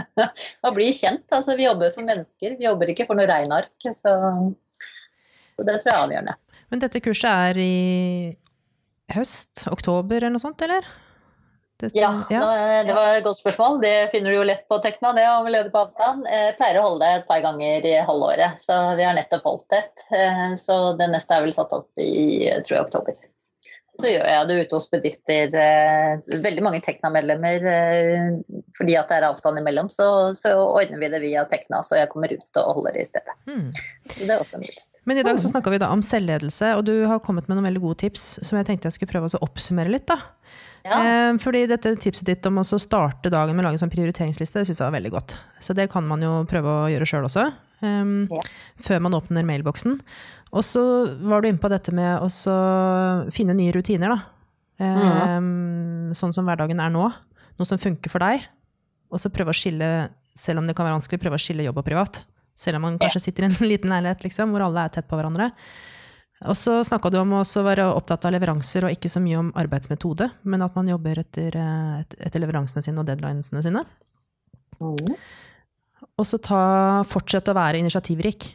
å 0.66 0.74
bli 0.76 0.90
kjent. 0.92 1.24
Altså, 1.32 1.56
vi 1.56 1.66
jobber 1.66 1.94
for 1.94 2.08
mennesker, 2.08 2.58
vi 2.60 2.68
jobber 2.68 2.92
ikke 2.92 3.08
for 3.08 3.18
noe 3.18 3.30
regneark. 3.30 3.72
Så, 3.88 4.12
så 5.56 5.66
det 5.68 5.78
tror 5.78 5.88
jeg 5.88 5.96
er 5.96 6.02
avgjørende. 6.02 6.36
Men 6.72 6.84
dette 6.84 7.02
kurset 7.04 7.30
er 7.52 7.62
i 7.64 7.72
høst? 9.16 9.64
Oktober 9.72 10.20
eller 10.20 10.36
noe 10.36 10.44
sånt, 10.44 10.60
eller? 10.64 10.84
Dette, 11.82 11.98
ja, 11.98 12.12
ja, 12.30 12.40
det 12.86 12.94
var 12.94 13.16
et 13.16 13.24
godt 13.26 13.40
spørsmål. 13.40 13.80
Det 13.82 14.06
finner 14.12 14.30
du 14.30 14.36
jo 14.38 14.46
lett 14.46 14.62
på 14.70 14.78
Tekna, 14.84 15.10
det 15.16 15.26
om 15.26 15.48
lede 15.50 15.72
på 15.72 15.82
avstand. 15.82 16.28
Jeg 16.30 16.54
pleier 16.60 16.78
å 16.78 16.84
holde 16.86 17.02
det 17.02 17.20
et 17.20 17.28
par 17.28 17.42
ganger 17.42 17.88
i 17.90 17.94
halvåret, 18.06 18.54
så 18.60 18.76
vi 18.98 19.06
har 19.06 19.16
nettopp 19.18 19.48
holdt 19.50 19.74
et. 19.74 20.04
Eh, 20.14 20.48
så 20.58 20.80
det 20.98 21.10
neste 21.10 21.34
er 21.34 21.42
vel 21.42 21.54
satt 21.56 21.74
opp 21.74 21.90
i 21.98 22.46
tror 22.62 22.76
jeg, 22.76 22.84
oktober. 22.86 23.18
Så 24.00 24.08
gjør 24.08 24.24
jeg 24.24 24.46
det 24.48 24.54
ute 24.62 24.78
hos 24.78 24.86
bedrifter. 24.92 25.56
Eh, 25.62 26.38
veldig 26.46 26.64
mange 26.64 26.80
Tekna-medlemmer. 26.86 27.66
Eh, 27.74 28.28
fordi 28.78 28.96
at 28.96 29.10
det 29.10 29.18
er 29.18 29.26
avstand 29.28 29.60
imellom, 29.60 29.90
så, 29.92 30.06
så, 30.38 30.54
ordner 30.62 31.02
vi 31.02 31.10
det 31.12 31.20
via 31.26 31.44
Tekna, 31.50 31.82
så 31.84 31.98
jeg 31.98 32.08
kommer 32.14 32.32
ut 32.32 32.62
og 32.62 32.78
holder 32.78 32.96
det 32.96 33.04
i 33.04 33.10
stedet. 33.10 33.36
Mm. 33.50 33.66
Så 33.66 34.22
det 34.22 34.30
er 34.30 34.38
også 34.38 34.62
mulig. 34.62 34.78
Men 35.04 35.18
i 35.18 35.24
dag 35.26 35.38
så 35.42 35.50
snakka 35.50 35.72
vi 35.74 35.82
da 35.82 35.90
om 35.92 36.02
selvledelse, 36.06 36.76
og 36.78 36.86
du 36.86 36.94
har 37.10 37.20
kommet 37.26 37.48
med 37.50 37.58
noen 37.58 37.68
veldig 37.72 37.82
gode 37.82 38.00
tips 38.04 38.26
som 38.46 38.58
jeg 38.58 38.68
tenkte 38.68 38.88
jeg 38.88 39.00
skulle 39.00 39.12
prøve 39.12 39.32
å 39.34 39.42
oppsummere 39.44 39.90
litt. 39.92 40.06
da. 40.08 40.20
Ja. 40.82 40.98
Eh, 40.98 41.32
fordi 41.42 41.66
dette 41.70 41.94
tipset 42.02 42.26
ditt 42.26 42.46
om 42.48 42.58
å 42.58 42.64
starte 42.66 43.30
dagen 43.30 43.54
med 43.54 43.62
å 43.62 43.68
lage 43.68 43.78
en 43.78 43.84
sånn 43.84 43.92
prioriteringsliste, 43.92 44.60
det 44.60 44.68
syns 44.68 44.80
jeg 44.80 44.88
var 44.88 44.96
veldig 44.96 45.12
godt. 45.14 45.36
Så 45.62 45.76
det 45.78 45.88
kan 45.92 46.06
man 46.08 46.24
jo 46.24 46.40
prøve 46.50 46.72
å 46.82 46.88
gjøre 46.90 47.08
sjøl 47.08 47.28
også. 47.28 47.50
Um, 47.82 48.28
ja. 48.30 48.42
Før 48.82 49.02
man 49.02 49.16
åpner 49.18 49.46
mailboksen. 49.46 49.98
Og 50.52 50.64
så 50.66 50.82
var 51.22 51.42
du 51.42 51.50
inne 51.50 51.62
på 51.62 51.70
dette 51.72 51.94
med 51.94 52.22
å 52.22 52.28
finne 53.34 53.56
nye 53.58 53.74
rutiner, 53.74 54.14
da. 54.14 54.18
Um, 54.82 55.46
mm. 55.46 56.10
Sånn 56.18 56.34
som 56.34 56.48
hverdagen 56.48 56.82
er 56.82 56.92
nå. 56.92 57.06
Noe 57.58 57.68
som 57.68 57.80
funker 57.80 58.12
for 58.12 58.22
deg. 58.22 58.44
Og 59.12 59.22
så 59.22 59.30
prøve 59.32 59.54
å 59.54 59.56
skille, 59.56 59.88
selv 60.34 60.62
om 60.62 60.68
det 60.68 60.76
kan 60.76 60.88
være 60.88 60.98
vanskelig, 60.98 61.22
prøve 61.22 61.38
å 61.38 61.42
skille 61.42 61.66
jobb 61.66 61.82
og 61.82 61.86
privat. 61.86 62.22
Selv 62.58 62.78
om 62.78 62.86
man 62.88 62.98
kanskje 63.00 63.26
sitter 63.28 63.46
i 63.46 63.50
en 63.50 63.58
liten 63.72 63.92
leilighet 63.92 64.26
liksom, 64.26 64.54
hvor 64.54 64.66
alle 64.66 64.86
er 64.86 64.94
tett 64.94 65.08
på 65.10 65.18
hverandre. 65.18 65.52
Og 66.48 66.56
så 66.58 66.78
snakka 66.86 67.10
du 67.12 67.18
om 67.20 67.36
å 67.38 67.42
være 67.62 67.86
opptatt 67.92 68.24
av 68.26 68.34
leveranser 68.34 68.86
og 68.86 68.94
ikke 68.94 69.10
så 69.12 69.22
mye 69.22 69.38
om 69.38 69.52
arbeidsmetode, 69.58 70.28
men 70.42 70.64
at 70.64 70.74
man 70.78 70.90
jobber 70.90 71.20
etter, 71.22 71.54
eh, 71.54 72.02
etter 72.18 72.42
leveransene 72.42 72.82
sine 72.82 73.02
og 73.02 73.06
deadlinesene 73.06 73.62
sine. 73.62 73.84
Mm. 74.82 75.14
Og 76.18 76.26
så 76.28 76.40
fortsette 77.08 77.52
å 77.52 77.58
være 77.58 77.80
initiativrik. 77.82 78.52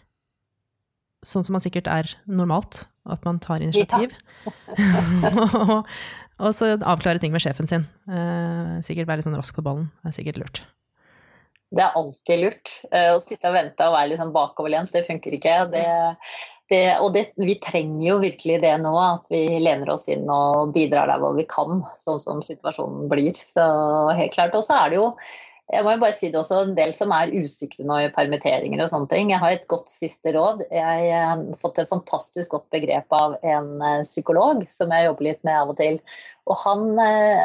Sånn 1.25 1.45
som 1.47 1.55
man 1.57 1.63
sikkert 1.63 1.87
er 1.91 2.11
normalt, 2.27 2.85
at 3.09 3.23
man 3.25 3.39
tar 3.43 3.63
initiativ. 3.63 4.13
Ja. 4.45 5.81
og 6.43 6.51
så 6.55 6.75
avklare 6.75 7.23
ting 7.23 7.33
med 7.33 7.43
sjefen 7.43 7.69
sin. 7.69 7.87
Eh, 8.11 8.77
sikkert 8.85 9.09
være 9.09 9.21
litt 9.21 9.29
sånn 9.29 9.39
rask 9.39 9.55
på 9.55 9.65
ballen. 9.65 9.87
Det 10.03 10.11
er 10.11 10.17
sikkert 10.19 10.43
lurt. 10.43 10.65
Det 11.75 11.83
er 11.83 11.97
alltid 11.99 12.43
lurt. 12.45 12.75
Eh, 12.91 13.09
å 13.15 13.19
sitte 13.23 13.49
og 13.49 13.57
vente 13.57 13.87
og 13.87 13.95
være 13.95 14.11
litt 14.11 14.21
sånn 14.21 14.35
bakoverlent, 14.35 14.93
det 14.93 15.03
funker 15.07 15.35
ikke. 15.35 15.55
Det, 15.73 15.83
det, 16.71 16.99
og 16.99 17.13
det, 17.15 17.29
vi 17.39 17.55
trenger 17.63 18.03
jo 18.09 18.19
virkelig 18.19 18.61
det 18.63 18.73
nå, 18.83 18.93
at 18.99 19.27
vi 19.31 19.43
lener 19.63 19.93
oss 19.93 20.07
inn 20.11 20.27
og 20.31 20.73
bidrar 20.75 21.07
der 21.11 21.21
hvor 21.23 21.37
vi 21.37 21.47
kan, 21.47 21.83
sånn 21.95 22.19
som 22.19 22.41
situasjonen 22.43 23.07
blir. 23.11 23.31
Så 23.35 23.67
helt 24.17 24.35
klart. 24.35 24.57
Og 24.57 24.65
så 24.65 24.79
er 24.81 24.91
det 24.91 24.99
jo 24.99 25.11
jeg 25.67 25.83
må 25.83 25.97
jo 25.97 25.99
bare 25.99 26.15
si 26.15 26.29
det 26.31 26.39
også, 26.39 26.61
en 26.63 26.77
del 26.77 26.93
som 26.95 27.11
er 27.11 27.33
usikre 27.35 27.83
nå 27.87 27.97
i 27.99 28.11
permitteringer 28.15 28.79
og 28.79 28.87
sånne 28.87 29.11
ting. 29.11 29.33
Jeg 29.33 29.41
har 29.41 29.51
et 29.51 29.67
godt 29.67 29.91
siste 29.91 30.31
råd. 30.31 30.63
Jeg 30.71 30.83
har 31.11 31.41
eh, 31.41 31.57
fått 31.59 31.81
et 31.81 31.89
fantastisk 31.89 32.55
godt 32.55 32.69
begrep 32.71 33.11
av 33.15 33.35
en 33.43 33.73
eh, 33.83 34.05
psykolog 34.07 34.63
som 34.71 34.93
jeg 34.95 35.09
jobber 35.09 35.27
litt 35.27 35.43
med 35.43 35.59
av 35.59 35.73
og 35.73 35.79
til. 35.81 35.99
Og 36.47 36.55
han, 36.61 36.83
eh, 37.03 37.41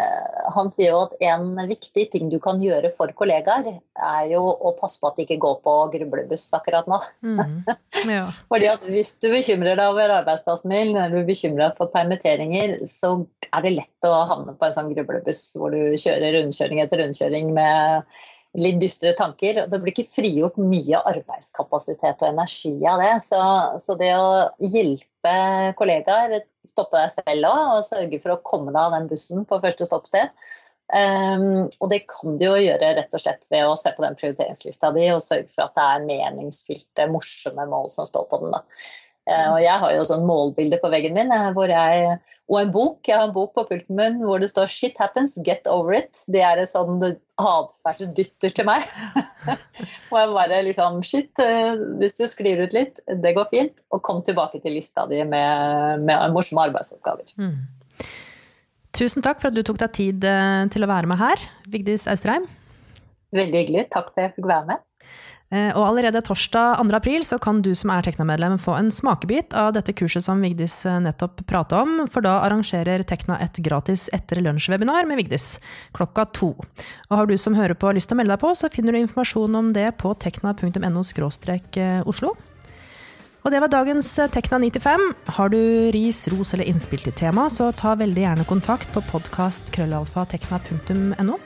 han, 0.55 0.69
sier 0.71 0.93
jo 0.93 1.01
at 1.09 1.15
en 1.27 1.51
viktig 1.67 2.05
ting 2.13 2.29
du 2.31 2.39
kan 2.43 2.61
gjøre 2.63 2.91
for 2.95 3.11
kollegaer, 3.19 3.67
er 3.99 4.29
jo 4.31 4.43
å 4.43 4.75
passe 4.79 5.01
på 5.03 5.11
at 5.11 5.19
de 5.19 5.27
ikke 5.27 5.41
går 5.43 5.57
på 5.65 5.75
grublebuss 5.97 6.47
akkurat 6.55 6.87
nå. 6.91 7.01
Mm, 7.27 7.65
ja. 8.13 8.29
Fordi 8.51 8.71
at 8.71 8.87
hvis 8.87 9.17
du 9.23 9.29
bekymrer 9.33 9.79
deg 9.79 9.91
over 9.91 10.15
arbeidsplassen 10.21 10.75
din, 10.75 10.95
eller 10.95 11.17
du 11.19 11.27
bekymrer 11.27 11.67
deg 11.67 11.81
for 11.81 11.91
permitteringer, 11.95 12.79
så 12.87 13.17
er 13.51 13.67
det 13.67 13.75
lett 13.81 14.09
å 14.09 14.15
havne 14.31 14.55
på 14.55 14.69
en 14.69 14.77
sånn 14.79 14.93
grublebuss 14.95 15.43
hvor 15.59 15.75
du 15.75 15.99
kjører 15.99 16.39
rundkjøring 16.39 16.85
etter 16.85 17.03
rundkjøring 17.03 17.51
med 17.57 18.15
litt 18.61 18.81
dystre 18.83 19.13
tanker. 19.17 19.63
Det 19.71 19.79
blir 19.81 19.95
ikke 19.95 20.09
frigjort 20.09 20.59
mye 20.61 21.01
arbeidskapasitet 21.09 22.25
og 22.25 22.33
energi 22.33 22.75
av 22.89 23.01
det. 23.01 23.13
Så, 23.25 23.39
så 23.81 23.97
det 24.01 24.11
å 24.17 24.51
hjelpe 24.61 25.37
kollegaer, 25.79 26.43
stoppe 26.67 27.01
deg 27.01 27.15
selv 27.15 27.49
òg, 27.49 27.63
og 27.79 27.87
sørge 27.87 28.21
for 28.23 28.35
å 28.35 28.43
komme 28.45 28.75
deg 28.75 28.83
av 28.83 28.99
den 28.99 29.09
bussen 29.13 29.47
på 29.49 29.61
første 29.63 29.89
stoppsted. 29.89 30.37
Um, 30.93 31.71
og 31.81 31.89
det 31.89 32.03
kan 32.11 32.35
du 32.37 32.45
jo 32.45 32.57
gjøre 32.61 32.91
rett 32.99 33.15
og 33.17 33.23
slett 33.23 33.47
ved 33.49 33.65
å 33.65 33.77
se 33.81 33.95
på 33.97 34.05
den 34.05 34.17
prioriteringslista 34.19 34.91
di 34.93 35.07
og 35.09 35.23
sørge 35.25 35.49
for 35.49 35.65
at 35.65 35.79
det 35.79 35.87
er 35.89 36.05
meningsfylte, 36.05 37.07
morsomme 37.09 37.65
mål 37.71 37.89
som 37.95 38.09
står 38.09 38.29
på 38.29 38.43
den. 38.43 38.53
da. 38.53 38.61
Eh, 39.31 39.49
og 39.53 39.61
jeg 39.63 39.79
har 39.79 39.93
jo 39.95 40.03
sånn 40.03 40.25
målbilde 40.27 40.81
på 40.83 40.89
veggen 40.91 41.15
min 41.15 41.31
eh, 41.31 41.59
jeg, 41.71 42.15
og 42.51 42.57
en 42.59 42.73
bok. 42.75 42.99
Jeg 43.07 43.21
har 43.21 43.29
en 43.29 43.35
bok 43.35 43.53
på 43.55 43.63
pulten 43.69 43.99
min 43.99 44.19
hvor 44.27 44.43
det 44.43 44.51
står 44.51 44.67
'Shit 44.67 44.99
happens, 44.99 45.37
get 45.47 45.69
over 45.71 45.95
it'. 45.95 46.25
Det 46.35 46.43
er 46.43 46.59
en 46.59 46.67
sånn 46.67 46.99
atferdsdytter 47.39 48.51
til 48.51 48.67
meg. 48.67 48.83
og 50.11 50.17
jeg 50.19 50.35
bare 50.35 50.63
liksom 50.67 50.99
Shit, 51.07 51.31
eh, 51.39 51.79
hvis 52.03 52.19
du 52.19 52.27
sklir 52.27 52.65
ut 52.65 52.75
litt, 52.75 52.99
det 53.07 53.35
går 53.39 53.47
fint. 53.51 53.85
Og 53.95 54.03
kom 54.03 54.25
tilbake 54.27 54.59
til 54.63 54.75
lista 54.75 55.07
di 55.07 55.23
med, 55.23 56.03
med 56.03 56.35
morsomme 56.35 56.67
arbeidsoppgaver. 56.67 57.37
Mm. 57.39 57.61
Tusen 58.93 59.23
takk 59.25 59.39
for 59.41 59.53
at 59.53 59.57
du 59.57 59.63
tok 59.65 59.79
deg 59.81 59.95
tid 59.97 60.27
til 60.75 60.85
å 60.85 60.91
være 60.91 61.09
med 61.09 61.17
her, 61.17 61.41
Vigdis 61.73 62.05
Austrheim. 62.11 62.45
Veldig 63.33 63.63
hyggelig. 63.63 63.87
Takk 63.95 64.11
for 64.11 64.19
at 64.19 64.27
jeg 64.27 64.35
fikk 64.35 64.51
være 64.51 64.75
med. 64.75 64.89
Eh, 65.53 65.69
og 65.77 65.85
allerede 65.85 66.23
torsdag 66.25 66.79
2. 66.81 66.95
april 66.97 67.25
så 67.29 67.37
kan 67.43 67.59
du 67.61 67.75
som 67.77 67.91
er 67.93 68.01
Tekna-medlem 68.07 68.55
få 68.61 68.73
en 68.79 68.91
smakebit 68.95 69.53
av 69.59 69.75
dette 69.77 69.93
kurset 69.93 70.25
som 70.25 70.41
Vigdis 70.41 70.87
eh, 70.89 71.01
nettopp 71.05 71.43
pratet 71.49 71.77
om, 71.77 72.09
for 72.09 72.25
da 72.25 72.39
arrangerer 72.47 73.03
Tekna 73.05 73.37
et 73.45 73.57
gratis 73.61 74.09
etter 74.17 74.41
lunsj-webinar 74.41 75.05
med 75.11 75.21
Vigdis 75.21 75.61
klokka 75.93 76.25
to. 76.33 76.57
Og 77.11 77.17
har 77.19 77.27
du 77.29 77.37
som 77.37 77.55
hører 77.59 77.75
på 77.77 77.93
lyst 77.93 78.09
til 78.09 78.17
å 78.17 78.19
melde 78.23 78.33
deg 78.33 78.41
på, 78.41 78.49
så 78.57 78.73
finner 78.73 78.97
du 78.97 79.01
informasjon 79.03 79.53
om 79.61 79.69
det 79.77 79.93
på 80.01 80.09
tekna.no 80.25 80.81
eh, 80.81 82.01
oslo. 82.09 82.33
Og 83.43 83.51
det 83.53 83.61
var 83.61 83.69
dagens 83.69 84.09
Tekna 84.33 84.57
95. 84.63 85.05
Har 85.37 85.49
du 85.53 85.61
ris, 85.93 86.29
ros 86.33 86.55
eller 86.55 86.65
innspill 86.71 87.03
til 87.05 87.13
tema, 87.27 87.51
så 87.53 87.69
ta 87.77 87.93
veldig 87.99 88.23
gjerne 88.25 88.49
kontakt 88.49 88.89
på 88.95 89.01
podkastkrøllalfatekna.no. 89.11 91.37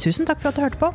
Tusen 0.00 0.26
takk 0.26 0.40
for 0.40 0.48
at 0.50 0.56
du 0.58 0.62
hørte 0.64 0.80
på. 0.80 0.90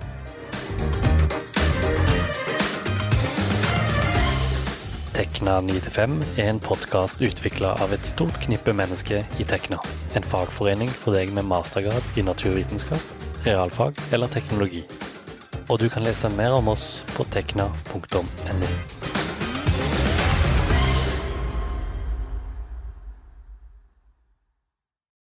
Tekna 5.22 5.60
9-5 5.62 6.14
er 6.42 6.48
en 6.50 6.60
podkast 6.60 7.20
utvikla 7.22 7.76
av 7.84 7.92
et 7.94 8.08
stort 8.10 8.40
knippe 8.42 8.74
mennesker 8.74 9.22
i 9.38 9.46
Tekna. 9.46 9.78
En 10.18 10.26
fagforening 10.26 10.90
for 10.90 11.14
deg 11.14 11.30
med 11.36 11.46
mastergrad 11.46 12.18
i 12.18 12.26
naturvitenskap, 12.26 13.06
realfag 13.46 14.02
eller 14.18 14.34
teknologi. 14.34 14.82
Og 15.70 15.78
du 15.84 15.92
kan 15.94 16.10
lese 16.10 16.34
mer 16.34 16.58
om 16.58 16.74
oss 16.74 17.04
på 17.14 17.30
tekna.no. 17.38 18.74